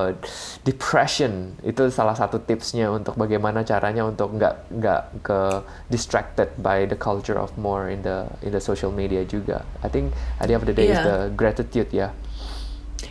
depression 0.60 1.56
itu 1.64 1.88
salah 1.88 2.12
satu 2.12 2.36
tipsnya 2.36 2.92
untuk 2.92 3.16
bagaimana 3.16 3.64
caranya 3.64 4.04
untuk 4.04 4.36
nggak 4.36 4.76
nggak 4.76 5.02
ke 5.24 5.40
distracted 5.88 6.52
by 6.60 6.84
the 6.84 7.00
culture 7.00 7.40
of 7.40 7.48
more 7.56 7.88
in 7.88 8.04
the 8.04 8.28
in 8.44 8.52
the 8.52 8.60
social 8.60 8.92
media 8.92 9.24
juga. 9.24 9.64
I 9.80 9.88
think 9.88 10.12
at 10.36 10.52
the 10.52 10.56
end 10.56 10.60
of 10.60 10.68
the 10.68 10.76
day 10.76 10.92
is 10.92 11.00
Yeah. 11.00 11.08
the 11.08 11.18
gratitude 11.32 11.88
ya. 11.96 12.12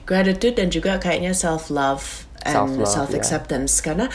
gratitude 0.05 0.57
dan 0.59 0.67
juga 0.73 0.99
kayaknya 0.99 1.31
self 1.33 1.69
love 1.71 2.25
and 2.43 2.87
self 2.87 3.11
acceptance 3.15 3.79
karena 3.79 4.11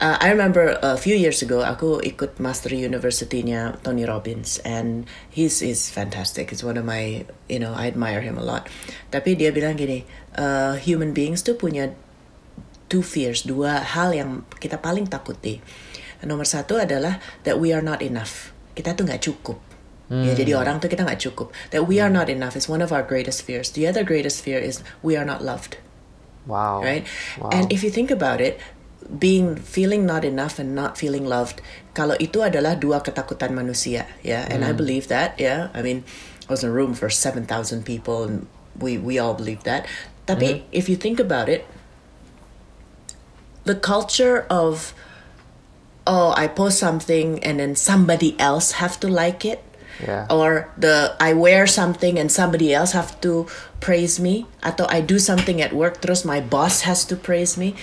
uh, 0.00 0.16
I 0.20 0.32
remember 0.32 0.76
a 0.80 0.96
few 0.96 1.16
years 1.16 1.40
ago 1.44 1.62
aku 1.62 2.00
ikut 2.02 2.40
Master 2.40 2.72
University-nya 2.72 3.80
Tony 3.84 4.04
Robbins. 4.04 4.58
And 4.64 5.04
he's 5.28 5.60
is 5.60 5.88
fantastic. 5.92 6.52
It's 6.52 6.64
one 6.64 6.80
of 6.80 6.84
my 6.84 7.28
you 7.48 7.60
know 7.60 7.76
I 7.76 7.88
admire 7.88 8.24
him 8.24 8.40
a 8.40 8.44
lot. 8.44 8.68
Tapi 9.12 9.36
dia 9.36 9.52
bilang 9.52 9.76
gini 9.76 10.04
uh, 10.36 10.80
human 10.80 11.12
beings 11.12 11.44
tuh 11.44 11.56
punya 11.56 11.92
two 12.86 13.02
fears 13.02 13.44
dua 13.44 13.82
hal 13.82 14.16
yang 14.16 14.48
kita 14.58 14.80
paling 14.80 15.06
takuti. 15.06 15.60
Nomor 16.26 16.48
satu 16.48 16.80
adalah 16.80 17.20
that 17.44 17.60
we 17.60 17.70
are 17.70 17.84
not 17.84 18.00
enough. 18.00 18.50
Kita 18.72 18.96
tuh 18.96 19.06
nggak 19.06 19.22
cukup. 19.22 19.60
Ya, 20.06 20.38
jadi 20.38 20.54
orang 20.54 20.78
tuh 20.78 20.86
kita 20.86 21.02
nggak 21.02 21.18
cukup. 21.18 21.50
That 21.74 21.90
we 21.90 21.98
are 21.98 22.06
not 22.06 22.30
enough 22.30 22.54
is 22.54 22.70
one 22.70 22.78
of 22.78 22.94
our 22.94 23.02
greatest 23.02 23.42
fears. 23.42 23.74
The 23.74 23.90
other 23.90 24.06
greatest 24.06 24.38
fear 24.38 24.62
is 24.62 24.86
we 25.02 25.18
are 25.18 25.26
not 25.26 25.42
loved, 25.42 25.82
Wow. 26.46 26.82
right? 26.82 27.06
Wow. 27.38 27.50
And 27.50 27.72
if 27.72 27.82
you 27.82 27.90
think 27.90 28.10
about 28.10 28.40
it, 28.40 28.58
being 29.06 29.54
feeling 29.54 30.06
not 30.06 30.24
enough 30.24 30.58
and 30.58 30.74
not 30.74 30.98
feeling 30.98 31.26
loved, 31.26 31.62
kalau 31.94 32.18
itu 32.18 32.42
adalah 32.42 32.74
dua 32.74 33.02
ketakutan 33.02 33.54
manusia, 33.54 34.06
ya. 34.22 34.46
And 34.50 34.66
I 34.66 34.74
hmm. 34.74 34.78
believe 34.78 35.06
that, 35.10 35.38
yeah. 35.38 35.70
I 35.74 35.82
mean, 35.82 36.02
I 36.46 36.50
was 36.50 36.62
in 36.62 36.70
a 36.70 36.74
room 36.74 36.94
for 36.94 37.10
7,000 37.10 37.46
people 37.82 38.24
and 38.24 38.46
we, 38.78 38.98
we 38.98 39.18
all 39.18 39.34
believe 39.34 39.62
that. 39.66 39.86
Tapi 40.26 40.62
hmm. 40.62 40.74
if 40.74 40.90
you 40.90 40.94
think 40.98 41.18
about 41.22 41.46
it, 41.50 41.66
the 43.66 43.74
culture 43.74 44.46
of 44.48 44.94
oh 46.06 46.32
I 46.38 46.46
post 46.46 46.78
something 46.78 47.42
and 47.42 47.58
then 47.58 47.74
somebody 47.74 48.38
else 48.38 48.78
have 48.78 48.98
to 49.02 49.10
like 49.10 49.44
it 49.44 49.65
Yeah. 50.02 50.26
or 50.28 50.68
the 50.76 51.16
I 51.20 51.32
wear 51.32 51.66
something 51.66 52.18
and 52.18 52.30
somebody 52.30 52.74
else 52.74 52.92
have 52.92 53.20
to 53.24 53.46
praise 53.80 54.20
me. 54.20 54.46
Atau 54.62 54.86
I 54.88 55.00
do 55.00 55.18
something 55.18 55.60
at 55.62 55.72
work 55.72 56.00
terus 56.04 56.24
my 56.24 56.40
boss 56.40 56.82
has 56.84 57.04
to 57.08 57.16
praise 57.16 57.56
me. 57.56 57.74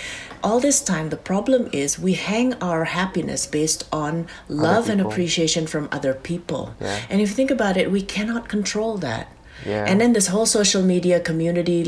All 0.43 0.59
this 0.59 0.81
time 0.83 1.09
the 1.09 1.17
problem 1.17 1.69
is 1.73 1.97
we 1.97 2.13
hang 2.13 2.53
our 2.61 2.85
happiness 2.85 3.47
based 3.47 3.87
on 3.89 4.27
love 4.45 4.89
and 4.89 5.01
appreciation 5.01 5.65
from 5.65 5.89
other 5.91 6.13
people. 6.13 6.75
Yeah. 6.77 7.01
and 7.09 7.17
if 7.21 7.33
you 7.33 7.35
think 7.35 7.49
about 7.49 7.77
it 7.77 7.89
we 7.89 8.01
cannot 8.05 8.45
control 8.49 8.97
that. 9.01 9.31
Yeah. 9.63 9.87
and 9.87 10.01
then 10.01 10.11
this 10.11 10.27
whole 10.27 10.45
social 10.45 10.83
media 10.83 11.23
community 11.23 11.87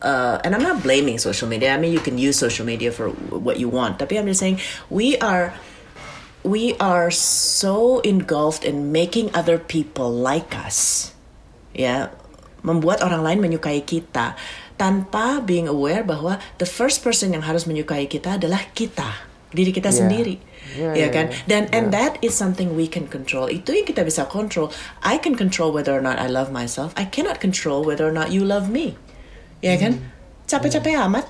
uh, 0.00 0.40
and 0.40 0.56
i'm 0.56 0.64
not 0.64 0.80
blaming 0.80 1.20
social 1.20 1.46
media. 1.46 1.74
I 1.74 1.78
mean 1.78 1.92
you 1.92 2.00
can 2.00 2.16
use 2.16 2.40
social 2.40 2.64
media 2.64 2.90
for 2.90 3.12
what 3.12 3.60
you 3.60 3.68
want. 3.68 4.00
Tapi 4.00 4.16
i'm 4.18 4.24
just 4.26 4.40
saying 4.40 4.58
we 4.88 5.20
are 5.20 5.52
we 6.42 6.74
are 6.80 7.10
so 7.12 8.00
engulfed 8.00 8.64
in 8.64 8.92
making 8.92 9.28
other 9.34 9.58
people 9.60 10.08
like 10.10 10.56
us. 10.56 11.10
Ya 11.76 12.10
membuat 12.60 13.00
orang 13.00 13.24
lain 13.24 13.38
menyukai 13.40 13.80
kita 13.88 14.36
tanpa 14.76 15.40
being 15.44 15.64
aware 15.68 16.04
bahwa 16.04 16.36
the 16.60 16.68
first 16.68 17.00
person 17.00 17.32
yang 17.32 17.44
harus 17.44 17.64
menyukai 17.64 18.04
kita 18.04 18.36
adalah 18.36 18.68
kita 18.76 19.28
diri 19.52 19.72
kita 19.72 19.88
Yeah. 19.90 19.98
sendiri. 19.98 20.36
Yeah, 20.70 20.92
ya 20.94 21.00
yeah, 21.08 21.10
kan? 21.10 21.26
yeah. 21.32 21.48
dan 21.48 21.62
and 21.74 21.84
Yeah. 21.88 21.96
that 21.96 22.12
is 22.22 22.36
something 22.36 22.76
we 22.76 22.86
can 22.86 23.08
control. 23.08 23.48
Itu 23.48 23.74
yang 23.74 23.88
kita 23.88 24.04
bisa 24.06 24.28
control. 24.28 24.70
I 25.02 25.18
can 25.18 25.34
control 25.34 25.72
whether 25.74 25.96
or 25.96 26.04
not 26.04 26.20
I 26.20 26.28
love 26.30 26.52
myself. 26.54 26.94
I 26.94 27.08
cannot 27.08 27.40
control 27.42 27.82
whether 27.82 28.06
or 28.06 28.14
not 28.14 28.30
you 28.30 28.44
love 28.44 28.68
me. 28.70 28.94
Ya 29.64 29.76
kan? 29.76 30.12
Capek-capek 30.46 30.96
amat 30.96 31.26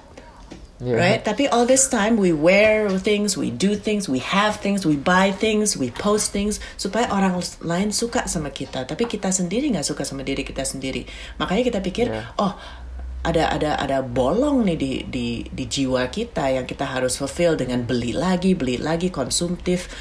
Yeah. 0.80 0.96
right? 0.96 1.20
Tapi 1.20 1.44
all 1.52 1.68
this 1.68 1.92
time 1.92 2.16
we 2.16 2.32
wear 2.32 2.88
things, 2.96 3.36
we 3.36 3.52
do 3.52 3.76
things, 3.76 4.08
we 4.08 4.24
have 4.24 4.56
things, 4.64 4.88
we 4.88 4.96
buy 4.96 5.28
things, 5.28 5.76
we 5.76 5.92
post 5.92 6.32
things 6.32 6.56
supaya 6.80 7.04
orang 7.12 7.36
lain 7.60 7.92
suka 7.92 8.24
sama 8.24 8.48
kita. 8.48 8.88
Tapi 8.88 9.04
kita 9.04 9.28
sendiri 9.28 9.68
nggak 9.76 9.84
suka 9.84 10.08
sama 10.08 10.24
diri 10.24 10.40
kita 10.40 10.64
sendiri. 10.64 11.04
Makanya 11.36 11.62
kita 11.68 11.80
pikir, 11.84 12.06
Yeah. 12.08 12.32
oh 12.40 12.56
ada 13.20 13.52
ada 13.52 13.76
ada 13.76 14.00
bolong 14.00 14.64
nih 14.64 14.76
di 14.80 14.92
di 15.04 15.26
di 15.52 15.64
jiwa 15.68 16.08
kita 16.08 16.48
yang 16.56 16.64
kita 16.64 16.88
harus 16.88 17.20
fulfill 17.20 17.52
dengan 17.60 17.84
beli 17.84 18.16
lagi, 18.16 18.56
beli 18.56 18.80
lagi, 18.80 19.12
konsumtif. 19.12 19.92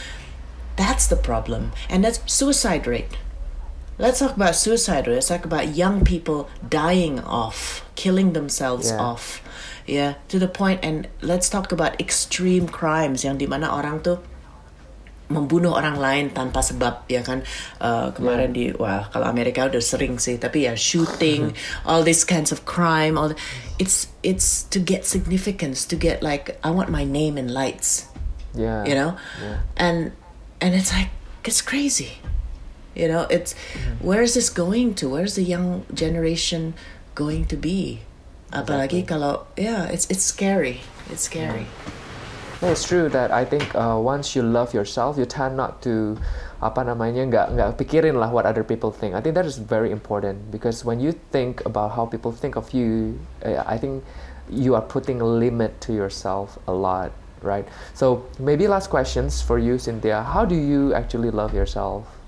That's 0.80 1.12
the 1.12 1.20
problem, 1.20 1.76
and 1.92 2.08
that's 2.08 2.24
suicide 2.24 2.88
rate. 2.88 3.12
Let's 4.00 4.24
talk 4.24 4.40
about 4.40 4.56
suicide 4.56 5.12
rate. 5.12 5.20
Let's 5.20 5.28
talk 5.28 5.44
about 5.44 5.76
young 5.76 6.08
people 6.08 6.48
dying 6.64 7.20
off, 7.20 7.84
killing 8.00 8.32
themselves 8.32 8.88
Yeah. 8.96 9.04
off. 9.12 9.44
Yeah, 9.90 10.22
to 10.30 10.38
the 10.38 10.46
point 10.46 10.86
and 10.86 11.10
let's 11.26 11.50
talk 11.50 11.74
about 11.74 11.98
extreme 11.98 12.70
crimes 12.70 13.26
yang 13.26 13.42
di 13.42 13.50
mana 13.50 13.74
orang 13.74 14.06
tuh 14.06 14.22
membunuh 15.34 15.74
orang 15.74 15.98
lain 15.98 16.26
tanpa 16.30 16.62
sebab 16.62 17.10
ya 17.10 17.26
kan? 17.26 17.42
Uh, 17.82 18.14
kemarin 18.14 18.54
di 18.54 18.70
wah 18.78 19.10
kalau 19.10 19.26
Amerika 19.26 19.66
udah 19.66 19.82
sering 19.82 20.22
sih 20.22 20.38
tapi 20.38 20.70
ya 20.70 20.78
shooting 20.78 21.58
all 21.90 22.06
these 22.06 22.22
kinds 22.22 22.54
of 22.54 22.70
crime 22.70 23.18
all 23.18 23.34
the- 23.34 23.40
it's 23.82 24.14
it's 24.22 24.66
to 24.70 24.78
get 24.78 25.10
significance 25.10 25.90
to 25.90 25.98
get 25.98 26.22
like 26.22 26.58
I 26.62 26.70
want 26.70 26.94
my 26.94 27.02
name 27.02 27.38
in 27.42 27.50
lights. 27.50 28.06
Yeah. 28.54 28.86
you 28.86 28.94
know? 28.94 29.18
Yeah. 29.42 29.66
and 29.78 30.14
and 30.62 30.78
it's 30.78 30.94
like 30.94 31.10
it's 31.42 31.66
crazy. 31.66 32.22
You 32.94 33.10
know 33.10 33.26
it's 33.30 33.58
where 34.02 34.22
is 34.22 34.38
this 34.38 34.54
going 34.54 34.94
to? 35.02 35.10
Where's 35.10 35.34
the 35.34 35.46
young 35.46 35.86
generation 35.94 36.78
going 37.18 37.50
to 37.50 37.58
be 37.58 38.06
apalagi 38.50 39.06
kalau 39.06 39.46
yeah 39.54 39.86
it's 39.94 40.10
it's 40.10 40.26
scary 40.26 40.82
it's 41.10 41.26
scary 41.26 41.70
Yeah, 42.60 42.76
it's 42.76 42.84
true 42.84 43.08
that 43.16 43.32
I 43.32 43.46
think 43.46 43.74
uh, 43.74 43.96
once 43.96 44.36
you 44.36 44.44
love 44.44 44.74
yourself, 44.74 45.16
you 45.16 45.24
tend 45.24 45.56
not 45.56 45.80
to 45.88 46.20
apa 46.60 46.84
namanya 46.84 47.24
nggak 47.24 47.48
nggak 47.56 47.70
pikirin 47.80 48.20
lah 48.20 48.28
what 48.28 48.44
other 48.44 48.68
people 48.68 48.92
think. 48.92 49.16
I 49.16 49.24
think 49.24 49.40
that 49.40 49.48
is 49.48 49.56
very 49.56 49.96
important 49.96 50.52
because 50.52 50.84
when 50.84 51.00
you 51.00 51.16
think 51.32 51.64
about 51.64 51.96
how 51.96 52.04
people 52.04 52.36
think 52.36 52.60
of 52.60 52.76
you, 52.76 53.16
uh, 53.48 53.64
I 53.64 53.80
think 53.80 54.04
you 54.52 54.76
are 54.76 54.84
putting 54.84 55.24
a 55.24 55.30
limit 55.30 55.80
to 55.88 55.96
yourself 55.96 56.60
a 56.68 56.76
lot, 56.76 57.16
right? 57.40 57.64
So 57.96 58.28
maybe 58.36 58.68
last 58.68 58.92
questions 58.92 59.40
for 59.40 59.56
you, 59.56 59.80
Cynthia. 59.80 60.20
How 60.28 60.44
do 60.44 60.60
you 60.60 60.92
actually 60.92 61.32
love 61.32 61.56
yourself? 61.56 62.19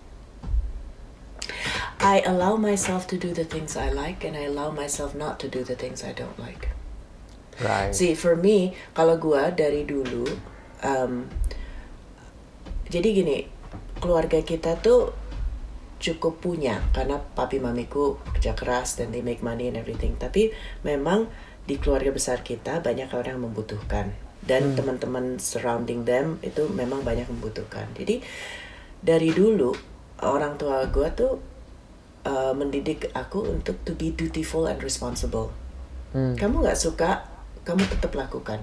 I 2.01 2.25
allow 2.25 2.57
myself 2.57 3.05
to 3.13 3.17
do 3.17 3.33
the 3.33 3.45
things 3.45 3.77
I 3.77 3.93
like 3.93 4.25
and 4.25 4.35
I 4.35 4.49
allow 4.49 4.73
myself 4.73 5.13
not 5.13 5.37
to 5.41 5.47
do 5.47 5.63
the 5.63 5.77
things 5.77 6.03
I 6.03 6.13
don't 6.13 6.37
like 6.37 6.73
Right. 7.61 7.93
See, 7.93 8.17
for 8.17 8.33
me, 8.33 8.73
kalau 8.97 9.21
gua 9.21 9.53
dari 9.53 9.85
dulu, 9.85 10.25
um, 10.81 11.29
jadi 12.89 13.07
gini, 13.13 13.45
keluarga 14.01 14.41
kita 14.41 14.81
tuh 14.81 15.13
cukup 16.01 16.41
punya 16.41 16.81
karena 16.97 17.21
papi 17.21 17.61
mamiku 17.61 18.17
kerja 18.33 18.57
keras 18.57 18.97
dan 18.97 19.13
they 19.13 19.21
make 19.21 19.45
money 19.45 19.69
and 19.69 19.77
everything. 19.77 20.17
Tapi 20.17 20.49
memang 20.81 21.29
di 21.69 21.77
keluarga 21.77 22.09
besar 22.09 22.41
kita 22.41 22.81
banyak 22.81 23.13
orang 23.13 23.37
yang 23.37 23.45
membutuhkan 23.45 24.17
dan 24.41 24.73
teman-teman 24.73 25.37
surrounding 25.37 26.09
them 26.09 26.41
itu 26.41 26.65
memang 26.73 27.05
banyak 27.05 27.29
membutuhkan. 27.29 27.85
Jadi 27.93 28.25
dari 29.05 29.29
dulu 29.29 29.77
orang 30.25 30.57
tua 30.57 30.89
gua 30.89 31.13
tuh 31.13 31.50
uh, 32.25 32.53
mendidik 32.53 33.09
aku 33.13 33.45
untuk 33.47 33.79
to 33.87 33.93
be 33.97 34.13
dutiful 34.13 34.67
and 34.67 34.81
responsible. 34.81 35.53
Hmm. 36.11 36.35
kamu 36.35 36.67
nggak 36.67 36.75
suka 36.75 37.23
kamu 37.63 37.87
tetap 37.87 38.11
lakukan. 38.19 38.59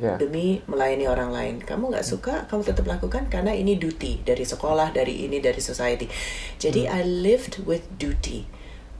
Yeah. 0.00 0.16
demi 0.16 0.64
melayani 0.64 1.04
orang 1.12 1.28
lain. 1.28 1.54
Kamu 1.60 1.92
nggak 1.92 2.06
suka 2.08 2.48
kamu 2.48 2.64
tetap 2.64 2.88
lakukan 2.88 3.28
karena 3.28 3.52
ini 3.52 3.76
duty 3.76 4.24
dari 4.24 4.48
sekolah 4.48 4.96
dari 4.96 5.28
ini 5.28 5.44
dari 5.44 5.60
society. 5.60 6.08
Jadi 6.56 6.88
I 6.88 7.04
lived 7.04 7.60
with 7.68 7.84
duty. 8.00 8.48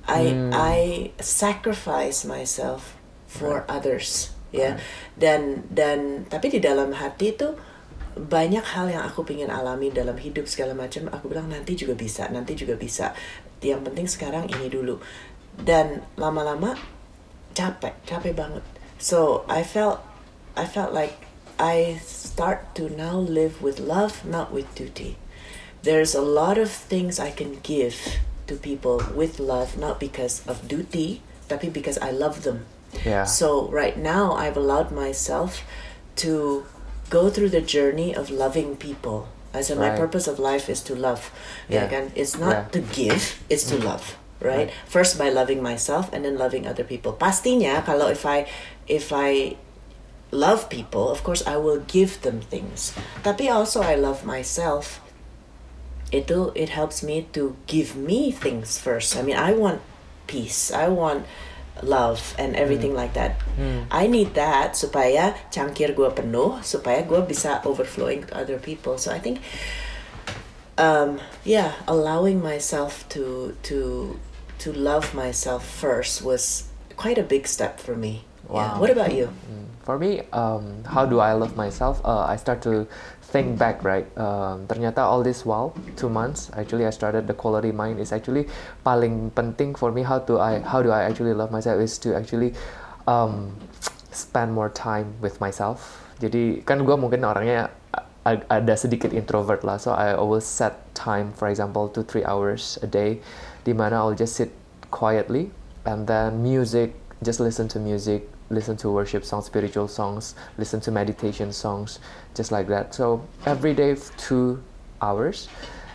I 0.05 0.53
I 0.53 0.79
sacrifice 1.17 2.29
myself 2.29 3.01
for 3.25 3.65
others 3.65 4.37
ya. 4.53 4.77
Dan 5.17 5.65
dan 5.73 6.29
tapi 6.29 6.53
di 6.53 6.61
dalam 6.61 6.93
hati 6.93 7.33
itu 7.33 7.49
banyak 8.21 8.77
hal 8.77 8.93
yang 8.93 9.01
aku 9.07 9.25
pingin 9.25 9.49
alami 9.49 9.89
dalam 9.89 10.21
hidup 10.21 10.45
segala 10.45 10.77
macam. 10.77 11.09
Aku 11.09 11.33
bilang 11.33 11.49
nanti 11.49 11.81
juga 11.81 11.97
bisa 11.97 12.29
nanti 12.29 12.53
juga 12.53 12.77
bisa 12.77 13.17
yang 13.61 13.85
penting 13.85 14.09
sekarang 14.09 14.49
ini 14.49 14.73
dulu. 14.73 14.99
Dan 15.61 16.05
lama-lama 16.17 16.77
capek 17.53 17.95
capek 18.09 18.33
banget. 18.33 18.65
So 18.97 19.45
I 19.49 19.65
felt 19.65 20.01
I 20.57 20.65
felt 20.65 20.93
like 20.97 21.29
I 21.61 22.01
start 22.01 22.73
to 22.81 22.89
now 22.89 23.21
live 23.21 23.61
with 23.61 23.81
love 23.81 24.25
not 24.25 24.53
with 24.53 24.69
duty. 24.73 25.21
There's 25.85 26.13
a 26.13 26.25
lot 26.25 26.61
of 26.61 26.69
things 26.69 27.17
I 27.21 27.33
can 27.33 27.61
give 27.65 28.21
to 28.49 28.57
people 28.57 29.01
with 29.17 29.41
love 29.41 29.77
not 29.77 30.01
because 30.01 30.45
of 30.45 30.69
duty 30.69 31.25
tapi 31.49 31.69
because 31.69 31.97
I 32.01 32.13
love 32.13 32.45
them. 32.45 32.69
Yeah. 33.07 33.23
so 33.23 33.71
right 33.71 33.95
now 33.95 34.35
I've 34.35 34.59
allowed 34.59 34.91
myself 34.91 35.63
to 36.27 36.67
go 37.07 37.31
through 37.31 37.55
the 37.55 37.63
journey 37.63 38.11
of 38.11 38.35
loving 38.35 38.75
people 38.75 39.31
I 39.51 39.61
said 39.63 39.79
my 39.79 39.91
purpose 39.91 40.31
of 40.31 40.39
life 40.39 40.71
is 40.71 40.79
to 40.87 40.95
love 40.95 41.35
Yeah. 41.67 41.91
kan 41.91 42.15
it's 42.15 42.39
not 42.39 42.71
Yeah. 42.71 42.75
to 42.75 42.81
give 42.95 43.43
it's 43.51 43.67
to 43.71 43.77
mm. 43.77 43.91
love 43.91 44.15
right? 44.41 44.73
First 44.89 45.19
by 45.21 45.29
loving 45.29 45.63
myself 45.63 46.09
and 46.13 46.25
then 46.25 46.41
loving 46.41 46.67
other 46.67 46.85
people. 46.85 47.13
Pastinya 47.13 47.85
kalau 47.85 48.09
if 48.09 48.25
I 48.25 48.49
if 48.89 49.13
I 49.13 49.61
love 50.33 50.73
people, 50.73 51.13
of 51.13 51.23
course 51.23 51.45
I 51.47 51.61
will 51.61 51.85
give 51.85 52.25
them 52.25 52.41
things. 52.41 52.97
Tapi 53.23 53.53
also 53.53 53.85
I 53.85 53.95
love 53.95 54.25
myself. 54.25 55.05
Itu 56.11 56.51
it 56.59 56.75
helps 56.75 57.05
me 57.05 57.29
to 57.37 57.55
give 57.71 57.95
me 57.95 58.35
things 58.35 58.81
first. 58.81 59.15
I 59.15 59.23
mean, 59.23 59.39
I 59.39 59.55
want 59.55 59.85
peace. 60.27 60.75
I 60.75 60.91
want 60.91 61.29
love 61.83 62.35
and 62.39 62.57
everything 62.57 62.95
like 62.95 63.15
that. 63.15 63.41
I 63.91 64.07
need 64.07 64.35
that 64.35 64.75
supaya 64.75 65.37
cangkir 65.53 65.95
gue 65.97 66.11
penuh, 66.13 66.61
supaya 66.63 67.07
gue 67.07 67.21
bisa 67.25 67.65
overflowing 67.65 68.25
to 68.29 68.33
other 68.37 68.59
people. 68.59 68.99
So 68.99 69.13
I 69.13 69.19
think 69.19 69.41
um, 70.81 71.21
yeah, 71.45 71.75
allowing 71.87 72.43
myself 72.43 73.05
to 73.11 73.57
to 73.69 74.19
to 74.59 74.73
love 74.73 75.15
myself 75.15 75.65
first 75.65 76.23
was 76.25 76.69
quite 76.97 77.19
a 77.19 77.23
big 77.23 77.47
step 77.47 77.81
for 77.81 77.97
me. 77.97 78.25
Yeah. 78.49 78.75
Wow. 78.75 78.81
What 78.81 78.91
about 78.91 79.13
you? 79.13 79.29
For 79.85 79.99
me, 79.99 80.23
um, 80.33 80.85
how 80.85 81.05
do 81.05 81.19
I 81.19 81.33
love 81.33 81.57
myself? 81.57 82.01
Uh, 82.05 82.23
I 82.29 82.37
start 82.37 82.63
to 82.63 82.87
think 83.33 83.59
back, 83.59 83.83
right? 83.83 84.07
Um, 84.19 84.69
ternyata 84.69 85.01
all 85.01 85.23
this 85.25 85.47
while, 85.47 85.73
two 85.97 86.13
months, 86.13 86.51
actually 86.55 86.85
I 86.85 86.93
started 86.93 87.27
the 87.27 87.35
quality 87.35 87.73
mind 87.73 87.99
is 87.99 88.13
actually 88.13 88.47
paling 88.85 89.33
penting 89.33 89.75
for 89.75 89.91
me. 89.91 90.03
How 90.05 90.21
do 90.21 90.39
I 90.39 90.61
how 90.61 90.85
do 90.85 90.93
I 90.93 91.09
actually 91.09 91.33
love 91.33 91.51
myself 91.51 91.81
is 91.81 91.97
to 92.05 92.15
actually 92.15 92.55
um, 93.09 93.57
spend 94.13 94.53
more 94.53 94.69
time 94.69 95.17
with 95.25 95.41
myself. 95.41 96.05
Jadi 96.21 96.61
kan 96.69 96.85
gue 96.85 96.97
mungkin 97.01 97.25
orangnya 97.25 97.73
ada 98.29 98.75
sedikit 98.77 99.17
introvert 99.17 99.65
lah. 99.65 99.81
So 99.81 99.97
I 99.97 100.13
always 100.13 100.45
set 100.45 100.77
time, 100.93 101.33
for 101.33 101.49
example, 101.49 101.89
two 101.89 102.05
three 102.05 102.23
hours 102.29 102.77
a 102.85 102.89
day, 102.91 103.25
di 103.65 103.73
mana 103.73 104.05
I'll 104.05 104.19
just 104.19 104.37
sit 104.37 104.53
quietly 104.93 105.49
and 105.89 106.05
then 106.05 106.45
music, 106.45 106.93
just 107.23 107.41
listen 107.41 107.69
to 107.69 107.79
music, 107.79 108.29
listen 108.49 108.77
to 108.79 108.91
worship 108.91 109.25
songs, 109.25 109.47
spiritual 109.47 109.89
songs, 109.89 110.35
listen 110.59 110.81
to 110.81 110.91
meditation 110.91 111.53
songs, 111.53 111.99
just 112.35 112.51
like 112.51 112.67
that. 112.69 112.95
So 112.95 113.27
every 113.47 113.75
day 113.75 113.97
two 114.17 114.63
hours, 115.03 115.49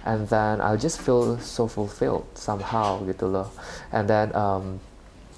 and 0.06 0.28
then 0.30 0.62
I'll 0.62 0.78
just 0.78 1.02
feel 1.02 1.40
so 1.40 1.68
fulfilled 1.68 2.26
somehow 2.36 3.02
gitu 3.06 3.32
loh. 3.32 3.50
And 3.92 4.08
then 4.08 4.36
um, 4.36 4.80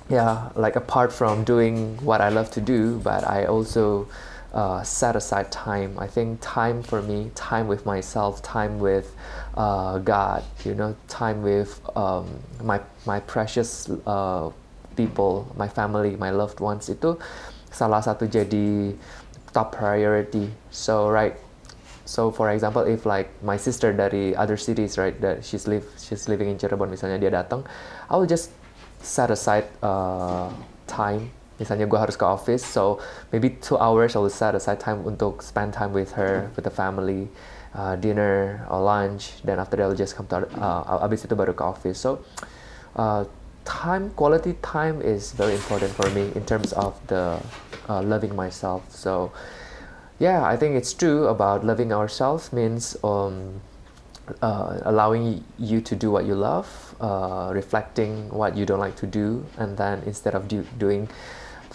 yeah, 0.09 0.49
like 0.55 0.75
apart 0.75 1.11
from 1.11 1.43
doing 1.43 1.97
what 2.03 2.21
I 2.21 2.29
love 2.29 2.51
to 2.51 2.61
do, 2.61 2.99
but 2.99 3.23
I 3.23 3.45
also 3.45 4.07
uh, 4.53 4.83
set 4.83 5.15
aside 5.15 5.51
time. 5.51 5.97
I 5.99 6.07
think 6.07 6.39
time 6.41 6.83
for 6.83 7.01
me, 7.01 7.31
time 7.35 7.67
with 7.67 7.85
myself, 7.85 8.41
time 8.41 8.79
with 8.79 9.15
uh, 9.55 9.99
God, 9.99 10.43
you 10.63 10.75
know, 10.75 10.95
time 11.07 11.43
with 11.43 11.79
um, 11.95 12.27
my 12.63 12.79
my 13.05 13.19
precious 13.19 13.89
uh, 14.05 14.49
people, 14.97 15.45
my 15.53 15.69
family, 15.69 16.17
my 16.17 16.33
loved 16.33 16.57
ones 16.57 16.89
itu 16.89 17.13
salah 17.69 18.01
satu 18.01 18.25
jadi 18.25 18.97
top 19.53 19.77
priority. 19.77 20.49
So 20.73 21.07
right, 21.13 21.37
so 22.09 22.33
for 22.33 22.49
example, 22.49 22.81
if 22.89 23.05
like 23.05 23.29
my 23.45 23.55
sister 23.55 23.93
dari 23.93 24.33
other 24.33 24.57
cities, 24.57 24.97
right, 24.97 25.13
that 25.21 25.45
she's 25.45 25.69
live 25.69 25.85
she's 26.01 26.25
living 26.25 26.49
in 26.49 26.57
Cirebon, 26.57 26.89
misalnya 26.89 27.21
dia 27.21 27.29
datang, 27.29 27.61
I 28.09 28.17
will 28.17 28.27
just 28.27 28.49
set 28.99 29.29
aside 29.29 29.69
uh, 29.85 30.49
time. 30.89 31.29
Misalnya 31.57 31.89
gue 31.89 31.97
harus 31.97 32.13
ke 32.13 32.21
office, 32.21 32.61
so 32.61 33.01
maybe 33.33 33.57
two 33.57 33.81
hours 33.81 34.13
I 34.13 34.21
will 34.21 34.33
set 34.33 34.53
aside 34.53 34.77
time 34.77 35.01
untuk 35.01 35.41
spend 35.41 35.73
time 35.73 35.89
with 35.89 36.13
her, 36.13 36.53
with 36.53 36.69
the 36.69 36.73
family, 36.73 37.33
uh, 37.73 37.97
dinner 37.97 38.61
or 38.69 38.85
lunch. 38.85 39.41
Then 39.41 39.57
after 39.57 39.73
that 39.81 39.89
I'll 39.89 39.97
just 39.97 40.13
come 40.13 40.29
to, 40.29 40.45
uh, 40.53 41.01
abis 41.01 41.25
itu 41.25 41.33
baru 41.33 41.57
ke 41.57 41.65
office. 41.65 41.97
So 41.97 42.21
uh, 42.93 43.25
time, 43.67 44.09
quality 44.15 44.55
time 44.63 45.01
is 45.03 45.33
very 45.33 45.53
important 45.53 45.91
for 45.91 46.09
me 46.11 46.31
in 46.35 46.45
terms 46.45 46.71
of 46.73 46.95
the 47.07 47.37
uh, 47.89 48.01
loving 48.01 48.33
myself. 48.35 48.87
So 48.89 49.31
yeah, 50.19 50.43
I 50.43 50.55
think 50.55 50.75
it's 50.75 50.93
true 50.93 51.27
about 51.27 51.65
loving 51.65 51.91
ourselves 51.91 52.51
means 52.53 52.95
um, 53.03 53.61
uh, 54.41 54.79
allowing 54.85 55.43
you 55.59 55.81
to 55.81 55.95
do 55.95 56.09
what 56.09 56.25
you 56.25 56.33
love, 56.35 56.95
uh, 56.99 57.51
reflecting 57.53 58.29
what 58.29 58.55
you 58.57 58.65
don't 58.65 58.79
like 58.79 58.95
to 58.97 59.05
do, 59.05 59.45
and 59.57 59.77
then 59.77 60.01
instead 60.05 60.33
of 60.33 60.47
do, 60.47 60.63
doing 60.79 61.07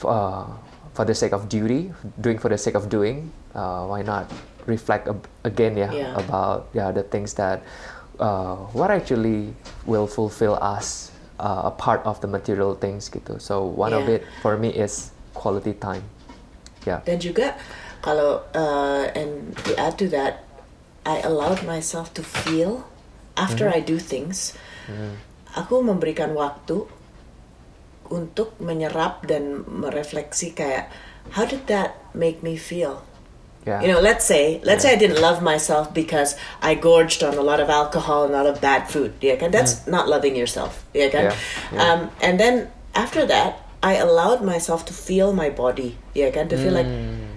uh, 0.04 0.46
for 0.94 1.04
the 1.04 1.14
sake 1.14 1.32
of 1.32 1.48
duty, 1.48 1.92
doing 2.20 2.38
for 2.38 2.48
the 2.48 2.58
sake 2.58 2.74
of 2.74 2.88
doing, 2.88 3.30
uh, 3.54 3.86
why 3.86 4.02
not 4.02 4.32
reflect 4.66 5.08
ab- 5.08 5.28
again, 5.44 5.76
yeah, 5.76 5.92
Yeah. 5.92 6.18
about 6.18 6.68
yeah 6.72 6.90
the 6.90 7.02
things 7.04 7.34
that 7.34 7.62
uh, 8.18 8.56
what 8.72 8.90
actually 8.90 9.54
will 9.86 10.06
fulfill 10.06 10.58
us 10.60 11.11
uh, 11.42 11.66
a 11.66 11.74
part 11.74 12.06
of 12.06 12.22
the 12.22 12.30
material 12.30 12.78
things 12.78 13.10
gitu. 13.10 13.42
So 13.42 13.66
one 13.66 13.90
of 13.90 14.06
Yeah. 14.06 14.22
it 14.22 14.22
for 14.40 14.54
me 14.54 14.70
is 14.70 15.10
quality 15.34 15.74
time. 15.74 16.06
Yeah. 16.86 17.02
Dan 17.02 17.18
juga 17.18 17.58
kalau 17.98 18.46
uh, 18.54 19.10
and 19.18 19.58
to 19.66 19.74
add 19.74 19.98
to 19.98 20.06
that, 20.14 20.46
I 21.02 21.18
allowed 21.26 21.66
myself 21.66 22.14
to 22.14 22.22
feel 22.22 22.86
after 23.34 23.66
I 23.66 23.82
do 23.82 23.98
things. 23.98 24.54
Aku 25.58 25.82
memberikan 25.82 26.32
waktu 26.38 26.86
untuk 28.12 28.54
menyerap 28.62 29.26
dan 29.26 29.66
merefleksi 29.66 30.52
kayak 30.54 30.92
how 31.34 31.46
did 31.46 31.66
that 31.66 31.98
make 32.14 32.42
me 32.42 32.54
feel? 32.58 33.02
Yeah. 33.66 33.80
You 33.80 33.88
know, 33.94 34.00
let's 34.00 34.24
say, 34.26 34.60
let's 34.64 34.82
say 34.82 34.92
I 34.92 34.98
didn't 34.98 35.20
love 35.22 35.42
myself 35.42 35.94
because 35.94 36.34
I 36.60 36.74
gorged 36.74 37.22
on 37.22 37.38
a 37.38 37.42
lot 37.42 37.60
of 37.60 37.70
alcohol 37.70 38.24
and 38.26 38.34
a 38.34 38.36
lot 38.42 38.46
of 38.46 38.60
bad 38.60 38.90
food. 38.90 39.14
Yeah, 39.20 39.38
and 39.38 39.54
That's 39.54 39.86
not 39.86 40.08
loving 40.08 40.34
yourself. 40.34 40.84
Yeah. 40.94 41.10
Yeah, 41.12 41.36
yeah. 41.70 41.78
Um, 41.78 42.10
and 42.20 42.40
then 42.40 42.70
after 42.94 43.24
that, 43.26 43.62
I 43.82 43.98
allowed 43.98 44.42
myself 44.42 44.84
to 44.86 44.94
feel 44.94 45.32
my 45.32 45.50
body. 45.50 45.98
Yeah, 46.14 46.30
kan? 46.30 46.48
To 46.50 46.56
feel 46.58 46.74
like, 46.74 46.86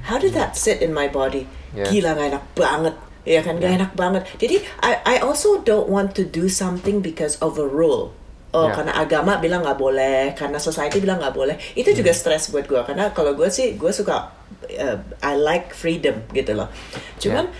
how 0.05 0.17
did 0.17 0.33
that 0.33 0.57
sit 0.57 0.81
in 0.81 0.93
my 0.93 1.07
body? 1.09 1.49
Yeah. 1.73 1.89
Gila, 1.89 2.13
gak 2.17 2.25
enak 2.33 2.45
banget. 2.53 2.95
Ya 3.25 3.41
kan, 3.41 3.57
gak 3.57 3.73
enak 3.73 3.91
banget. 3.97 4.29
Jadi, 4.37 4.61
I, 4.81 5.01
I 5.05 5.15
also 5.25 5.61
don't 5.61 5.89
want 5.89 6.13
to 6.17 6.23
do 6.25 6.45
something 6.49 7.01
because 7.01 7.41
of 7.41 7.57
a 7.57 7.65
rule. 7.65 8.13
Oh, 8.55 8.71
Yeah. 8.71 8.75
karena 8.79 8.93
agama 8.95 9.35
bilang 9.43 9.67
nggak 9.67 9.75
boleh, 9.75 10.31
karena 10.31 10.55
society 10.55 11.03
bilang 11.03 11.19
nggak 11.19 11.35
boleh. 11.35 11.59
Itu 11.75 11.91
juga 11.91 12.15
Hmm. 12.15 12.19
stres 12.23 12.47
buat 12.55 12.63
gue. 12.63 12.79
Karena 12.87 13.11
kalau 13.11 13.35
gue 13.35 13.51
sih, 13.51 13.75
gue 13.75 13.91
suka, 13.91 14.31
uh, 14.71 14.97
I 15.19 15.35
like 15.35 15.75
freedom 15.75 16.23
gitu 16.31 16.55
loh. 16.55 16.71
Cuman, 17.19 17.51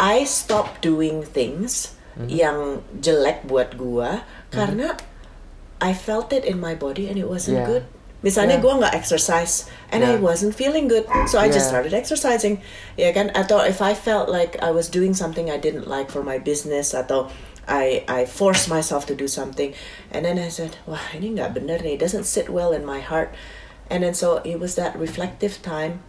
I 0.00 0.24
stop 0.24 0.80
doing 0.80 1.20
things 1.20 1.92
Mm-hmm. 2.10 2.26
yang 2.26 2.58
jelek 2.98 3.46
buat 3.46 3.78
gue 3.78 4.10
karena 4.50 4.98
I 5.78 5.94
felt 5.94 6.34
it 6.34 6.42
in 6.42 6.58
my 6.58 6.74
body 6.74 7.06
and 7.06 7.14
it 7.16 7.24
wasn't 7.24 7.62
Yeah. 7.62 7.68
good. 7.70 7.84
Misalnya 8.20 8.60
Yeah. 8.60 8.64
gue 8.66 8.72
nggak 8.84 8.92
exercise 8.92 9.64
and 9.88 10.04
I 10.04 10.18
Yeah. 10.18 10.20
wasn't 10.20 10.52
feeling 10.52 10.90
good, 10.90 11.06
so 11.30 11.40
I 11.40 11.48
just 11.48 11.70
Yeah. 11.70 11.72
started 11.72 11.92
exercising. 11.94 12.60
Ya 13.00 13.14
kan? 13.14 13.32
Atau 13.32 13.64
if 13.64 13.80
I 13.80 13.94
felt 13.94 14.28
like 14.28 14.58
I 14.60 14.74
was 14.74 14.90
doing 14.92 15.16
something 15.16 15.48
I 15.48 15.56
didn't 15.56 15.88
like 15.88 16.10
for 16.12 16.20
my 16.20 16.36
business 16.36 16.92
atau 16.92 17.30
I 17.70 18.02
I 18.10 18.26
forced 18.26 18.68
myself 18.68 19.06
to 19.06 19.14
do 19.14 19.30
something, 19.30 19.72
and 20.10 20.26
then 20.26 20.42
I 20.42 20.50
said, 20.50 20.82
wah 20.90 21.06
ini 21.14 21.38
nggak 21.38 21.54
bener 21.54 21.78
nih, 21.78 21.94
it 21.94 22.02
doesn't 22.02 22.26
sit 22.26 22.50
well 22.50 22.74
in 22.74 22.82
my 22.82 22.98
heart. 22.98 23.30
And 23.86 24.02
then 24.02 24.14
so 24.14 24.42
it 24.42 24.58
was 24.58 24.74
that 24.74 24.98
reflective 24.98 25.62
time 25.62 26.02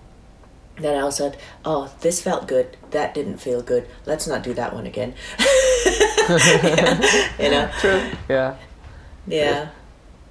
that 0.81 0.97
I 0.97 1.09
said, 1.09 1.37
oh, 1.65 1.93
this 2.01 2.21
felt 2.21 2.49
good, 2.49 2.77
that 2.89 3.13
didn't 3.13 3.37
feel 3.37 3.61
good. 3.61 3.85
Let's 4.05 4.25
not 4.25 4.41
do 4.41 4.53
that 4.57 4.73
one 4.73 4.89
again. 4.89 5.13
you 7.39 7.49
know. 7.49 7.69
True. 7.79 8.01
Yeah. 8.29 8.55
Yeah. 9.27 9.69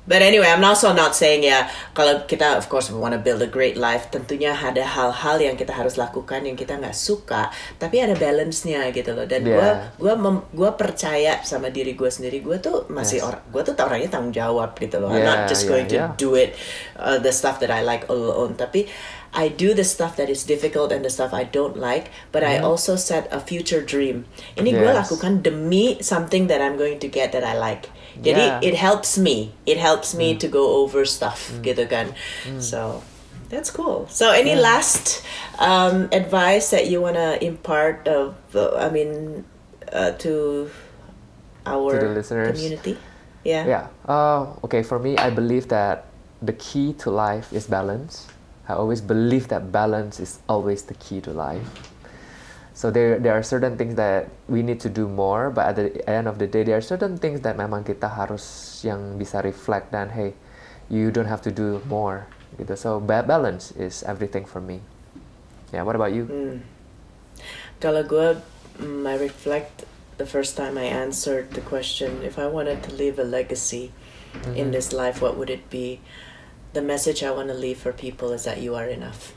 But 0.08 0.22
anyway, 0.22 0.48
I'm 0.48 0.64
also 0.64 0.90
not 0.90 1.12
saying 1.14 1.44
ya 1.44 1.68
kalau 1.92 2.24
kita 2.24 2.56
of 2.56 2.66
course 2.66 2.88
we 2.88 2.96
want 2.96 3.12
to 3.12 3.20
build 3.20 3.38
a 3.40 3.46
great 3.46 3.76
life, 3.76 4.08
tentunya 4.08 4.50
ada 4.50 4.82
hal-hal 4.82 5.38
yang 5.38 5.54
kita 5.54 5.70
harus 5.70 5.94
lakukan 5.94 6.42
yang 6.42 6.56
kita 6.56 6.74
nggak 6.76 6.96
suka, 6.96 7.52
tapi 7.76 8.00
ada 8.00 8.16
balance-nya 8.16 8.90
gitu 8.90 9.12
loh. 9.12 9.28
Dan 9.28 9.46
gue 9.46 9.54
Yeah. 9.54 9.92
gua 10.00 10.14
mem- 10.16 10.46
gua 10.50 10.74
percaya 10.74 11.44
sama 11.44 11.68
diri 11.68 11.94
gue 11.94 12.08
sendiri, 12.08 12.40
gue 12.40 12.58
tuh 12.58 12.88
masih 12.88 13.20
Yes. 13.22 13.26
orang, 13.28 13.42
gue 13.52 13.62
tuh 13.62 13.74
orangnya 13.76 14.10
tanggung 14.10 14.34
jawab 14.34 14.74
gitu 14.76 14.98
loh. 14.98 15.12
I'm 15.12 15.20
Yeah, 15.20 15.30
not 15.30 15.40
just 15.46 15.64
yeah, 15.64 15.70
going 15.70 15.86
to 15.92 15.98
yeah. 16.00 16.10
do 16.16 16.34
it 16.34 16.56
uh, 16.98 17.20
the 17.20 17.30
stuff 17.30 17.60
that 17.60 17.70
I 17.70 17.84
like 17.84 18.08
alone, 18.08 18.56
tapi 18.56 18.90
I 19.30 19.46
do 19.46 19.78
the 19.78 19.86
stuff 19.86 20.18
that 20.18 20.26
is 20.26 20.42
difficult 20.42 20.90
and 20.90 21.06
the 21.06 21.12
stuff 21.12 21.30
I 21.30 21.46
don't 21.46 21.78
like, 21.78 22.10
but 22.34 22.42
I 22.42 22.58
also 22.58 22.98
set 22.98 23.30
a 23.30 23.38
future 23.38 23.78
dream. 23.78 24.26
Ini 24.58 24.74
gue 24.74 24.80
Mm-hmm. 24.80 24.90
Yes. 24.90 25.06
lakukan 25.06 25.32
demi 25.46 26.02
something 26.02 26.50
that 26.50 26.58
I'm 26.58 26.74
going 26.74 26.98
to 26.98 27.06
get 27.06 27.30
that 27.30 27.46
I 27.46 27.54
like. 27.54 27.86
Jadi 28.20 28.44
Yeah. 28.44 28.60
it 28.60 28.76
helps 28.76 29.16
me. 29.16 29.56
It 29.64 29.80
helps 29.80 30.12
me 30.12 30.36
Mm. 30.36 30.40
to 30.44 30.46
go 30.52 30.84
over 30.84 31.08
stuff 31.08 31.50
gitu 31.64 31.88
kan. 31.88 32.12
So 32.60 33.00
that's 33.48 33.72
cool. 33.72 34.04
So 34.12 34.28
any 34.30 34.52
last 34.54 35.24
um, 35.56 36.12
advice 36.12 36.68
that 36.70 36.86
you 36.92 37.00
wanna 37.00 37.40
impart 37.40 38.04
of 38.04 38.36
uh, 38.52 38.76
I 38.76 38.92
mean 38.92 39.42
uh, 39.88 40.12
to 40.20 40.68
our 41.64 41.96
To 41.96 42.06
the 42.06 42.12
listeners? 42.12 42.52
community? 42.56 43.00
Yeah. 43.42 43.64
Yeah. 43.64 43.84
Uh, 44.04 44.52
okay, 44.68 44.84
for 44.84 45.00
me, 45.00 45.16
I 45.16 45.32
believe 45.32 45.72
that 45.72 46.12
the 46.44 46.52
key 46.52 46.92
to 47.04 47.08
life 47.08 47.48
is 47.56 47.64
balance. 47.66 48.28
I 48.68 48.76
always 48.76 49.00
believe 49.00 49.48
that 49.48 49.72
balance 49.72 50.20
is 50.20 50.38
always 50.46 50.86
the 50.86 50.94
key 50.94 51.18
to 51.24 51.32
life. 51.32 51.89
So 52.80 52.90
there, 52.90 53.18
there 53.18 53.36
are 53.36 53.42
certain 53.42 53.76
things 53.76 53.96
that 53.96 54.30
we 54.48 54.62
need 54.62 54.80
to 54.80 54.88
do 54.88 55.06
more, 55.06 55.50
but 55.50 55.68
at 55.68 55.76
the 55.76 56.08
end 56.08 56.26
of 56.26 56.38
the 56.38 56.46
day, 56.46 56.62
there 56.62 56.78
are 56.78 56.80
certain 56.80 57.18
things 57.20 57.42
that 57.44 57.60
memang 57.60 57.84
kita 57.84 58.08
harus 58.08 58.80
yang 58.80 59.20
bisa 59.20 59.44
reflect 59.44 59.92
dan 59.92 60.08
hey, 60.08 60.32
you 60.88 61.12
don't 61.12 61.28
have 61.28 61.44
to 61.44 61.52
do 61.52 61.84
more. 61.84 62.24
Gitu. 62.56 62.72
So 62.80 62.96
balance 62.96 63.76
is 63.76 64.00
everything 64.08 64.48
for 64.48 64.64
me. 64.64 64.80
Yeah. 65.76 65.84
What 65.84 65.92
about 65.92 66.16
you? 66.16 66.24
Kalau 67.84 68.00
gue, 68.00 68.40
mm, 68.80 69.04
I 69.04 69.20
reflect 69.20 69.84
the 70.16 70.24
first 70.24 70.56
time 70.56 70.80
I 70.80 70.88
answered 70.88 71.52
the 71.52 71.60
question, 71.60 72.24
if 72.24 72.40
I 72.40 72.48
wanted 72.48 72.80
to 72.88 72.96
leave 72.96 73.20
a 73.20 73.28
legacy 73.28 73.92
in 74.56 74.72
this 74.72 74.88
life, 74.96 75.20
what 75.20 75.36
would 75.36 75.52
it 75.52 75.68
be? 75.68 76.00
The 76.72 76.80
message 76.80 77.20
I 77.20 77.28
want 77.28 77.52
to 77.52 77.58
leave 77.60 77.76
for 77.76 77.92
people 77.92 78.32
is 78.32 78.48
that 78.48 78.64
you 78.64 78.72
are 78.72 78.88
enough. 78.88 79.36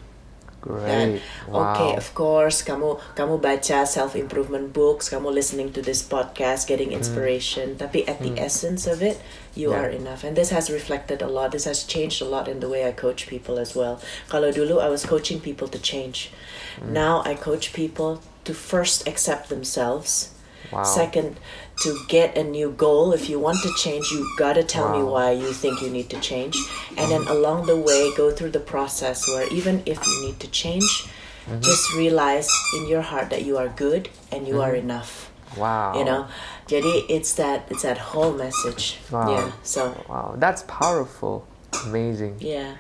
Great. 0.64 1.20
Wow. 1.52 1.76
okay, 1.76 1.92
of 2.00 2.16
course, 2.16 2.64
kamu 2.64 2.96
kamu 3.20 3.44
baca 3.44 3.84
self 3.84 4.16
improvement 4.16 4.72
books, 4.72 5.12
kamu 5.12 5.28
listening 5.28 5.76
to 5.76 5.84
this 5.84 6.00
podcast, 6.00 6.72
getting 6.72 6.96
hmm. 6.96 7.04
inspiration. 7.04 7.76
Tapi 7.76 8.08
at 8.08 8.24
the 8.24 8.32
hmm. 8.32 8.40
essence 8.40 8.88
of 8.88 9.04
it, 9.04 9.20
you 9.52 9.76
Yeah. 9.76 9.84
are 9.84 9.90
enough, 9.92 10.24
and 10.24 10.40
this 10.40 10.56
has 10.56 10.72
reflected 10.72 11.20
a 11.20 11.28
lot. 11.28 11.52
This 11.52 11.68
has 11.68 11.84
changed 11.84 12.24
a 12.24 12.28
lot 12.28 12.48
in 12.48 12.64
the 12.64 12.72
way 12.72 12.88
I 12.88 12.96
coach 12.96 13.28
people 13.28 13.60
as 13.60 13.76
well. 13.76 14.00
Kalau 14.32 14.56
dulu 14.56 14.80
I 14.80 14.88
was 14.88 15.04
coaching 15.04 15.44
people 15.44 15.68
to 15.68 15.80
change, 15.84 16.32
hmm. 16.80 16.96
now 16.96 17.28
I 17.28 17.36
coach 17.36 17.76
people 17.76 18.24
to 18.48 18.56
first 18.56 19.04
accept 19.04 19.52
themselves. 19.52 20.32
Wow. 20.72 20.88
Second, 20.88 21.44
to 21.82 21.98
get 22.08 22.38
a 22.38 22.44
new 22.44 22.72
goal. 22.72 23.14
If 23.14 23.30
you 23.30 23.40
want 23.40 23.62
to 23.64 23.74
change, 23.74 24.12
you 24.12 24.30
gotta 24.38 24.64
tell 24.64 24.96
me 24.96 25.04
why 25.04 25.32
you 25.32 25.52
think 25.52 25.82
you 25.82 25.90
need 25.90 26.10
to 26.10 26.20
change. 26.20 26.58
And 26.98 27.12
then 27.12 27.22
along 27.28 27.66
the 27.66 27.78
way, 27.78 28.14
go 28.16 28.32
through 28.32 28.52
the 28.52 28.60
process 28.60 29.28
where 29.28 29.52
even 29.52 29.82
if 29.86 30.06
you 30.06 30.26
need 30.26 30.40
to 30.40 30.48
change, 30.48 31.08
mm-hmm. 31.46 31.62
just 31.62 31.94
realize 31.96 32.50
in 32.76 32.88
your 32.88 33.02
heart 33.02 33.30
that 33.32 33.44
you 33.44 33.58
are 33.58 33.70
good 33.70 34.10
and 34.32 34.48
you 34.48 34.62
are 34.62 34.74
mm-hmm. 34.74 34.90
enough. 34.90 35.32
Wow. 35.58 35.98
You 35.98 36.06
know, 36.06 36.28
jadi 36.68 37.06
it's 37.10 37.34
that 37.36 37.68
it's 37.70 37.84
that 37.84 37.98
whole 37.98 38.34
message. 38.34 38.98
Wow. 39.12 39.30
Yeah. 39.30 39.52
So 39.64 39.94
Wow, 40.10 40.36
that's 40.38 40.64
powerful. 40.68 41.46
Amazing. 41.86 42.38
yeah. 42.40 42.78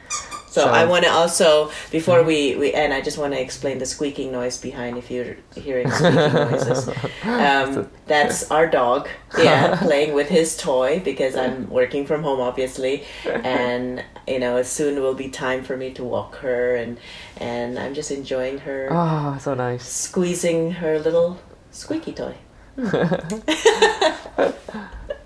So, 0.54 0.62
So- 0.62 0.70
I 0.70 0.86
want 0.86 1.04
to 1.06 1.10
also 1.10 1.72
before 1.89 2.22
we 2.22 2.56
we 2.56 2.68
end, 2.74 2.93
I 2.93 3.01
just 3.01 3.18
want 3.18 3.34
to 3.34 3.41
explain 3.41 3.80
the 3.80 3.88
squeaking 3.88 4.32
noise 4.32 4.58
behind 4.70 4.97
if 5.01 5.10
you're 5.10 5.36
hearing 5.56 5.89
squeaking 5.89 6.34
noises. 6.51 6.89
Um, 7.26 7.89
that's 8.06 8.51
our 8.56 8.68
dog, 8.68 9.10
yeah, 9.36 9.76
playing 9.89 10.14
with 10.14 10.30
his 10.30 10.56
toy 10.56 11.01
because 11.04 11.34
I'm 11.36 11.68
working 11.72 12.06
from 12.06 12.22
home, 12.22 12.39
obviously, 12.39 13.04
and 13.26 14.04
you 14.28 14.38
know, 14.38 14.62
soon 14.62 15.01
will 15.01 15.16
be 15.16 15.30
time 15.30 15.64
for 15.64 15.76
me 15.76 15.89
to 15.97 16.04
walk 16.04 16.36
her, 16.45 16.76
and 16.76 16.99
and 17.41 17.80
I'm 17.80 17.95
just 17.95 18.12
enjoying 18.12 18.60
her 18.60 18.89
Oh, 18.91 19.38
so 19.41 19.56
nice. 19.56 19.84
squeezing 19.88 20.72
her 20.86 20.99
little 20.99 21.39
squeaky 21.72 22.14
toy. 22.14 22.36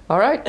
All 0.10 0.20
right. 0.20 0.42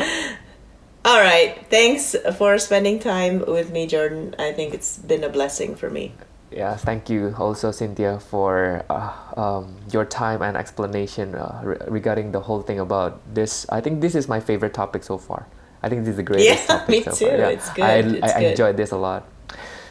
All 1.04 1.20
right. 1.20 1.56
Thanks 1.70 2.14
for 2.36 2.58
spending 2.58 2.98
time 2.98 3.44
with 3.46 3.70
me, 3.72 3.86
Jordan. 3.86 4.34
I 4.38 4.52
think 4.52 4.74
it's 4.74 4.98
been 4.98 5.24
a 5.24 5.28
blessing 5.28 5.74
for 5.74 5.88
me. 5.90 6.12
Yeah, 6.50 6.76
thank 6.76 7.08
you 7.10 7.34
also, 7.38 7.70
Cynthia, 7.70 8.18
for 8.20 8.82
uh, 8.88 9.12
um, 9.36 9.76
your 9.92 10.04
time 10.04 10.40
and 10.42 10.56
explanation 10.56 11.34
uh, 11.34 11.60
re- 11.62 11.76
regarding 11.88 12.32
the 12.32 12.40
whole 12.40 12.62
thing 12.62 12.80
about 12.80 13.20
this. 13.34 13.66
I 13.68 13.80
think 13.80 14.00
this 14.00 14.14
is 14.14 14.28
my 14.28 14.40
favorite 14.40 14.72
topic 14.72 15.04
so 15.04 15.18
far. 15.18 15.46
I 15.82 15.88
think 15.88 16.02
this 16.04 16.12
is 16.12 16.16
the 16.16 16.22
greatest 16.22 16.68
Yeah, 16.68 16.76
topic 16.78 16.88
me 16.88 17.02
so 17.04 17.10
too. 17.12 17.26
far. 17.26 17.52
It's 17.52 17.70
good. 17.70 17.84
I, 17.84 17.94
It's 17.98 18.32
I 18.32 18.40
good. 18.40 18.50
enjoyed 18.52 18.76
this 18.76 18.90
a 18.92 18.96
lot. 18.96 19.28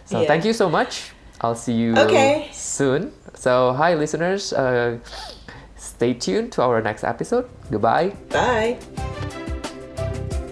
So 0.06 0.22
Yeah. 0.22 0.28
thank 0.28 0.46
you 0.46 0.54
so 0.54 0.68
much. 0.70 1.12
I'll 1.42 1.56
see 1.56 1.74
you 1.74 1.94
Okay. 1.96 2.50
soon. 2.52 3.14
So, 3.36 3.74
hi, 3.74 3.94
listeners. 3.94 4.52
Uh, 4.52 4.98
stay 5.78 6.16
tuned 6.16 6.52
to 6.54 6.64
our 6.64 6.82
next 6.82 7.04
episode. 7.04 7.48
Goodbye. 7.70 8.18
Bye. 8.34 8.78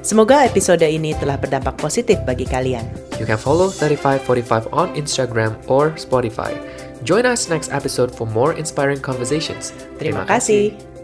Semoga 0.05 0.45
episode 0.45 0.85
ini 0.85 1.17
telah 1.17 1.33
berdampak 1.33 1.81
positif 1.81 2.21
bagi 2.29 2.45
kalian. 2.45 2.85
You 3.17 3.25
can 3.25 3.41
follow 3.41 3.73
3545 3.73 4.69
on 4.69 4.93
Instagram 4.93 5.57
or 5.65 5.97
Spotify. 5.97 6.53
Join 7.01 7.25
us 7.25 7.49
next 7.49 7.73
episode 7.73 8.13
for 8.13 8.29
more 8.29 8.53
inspiring 8.53 9.01
conversations. 9.01 9.73
Terima 9.97 10.21
kasih. 10.29 10.94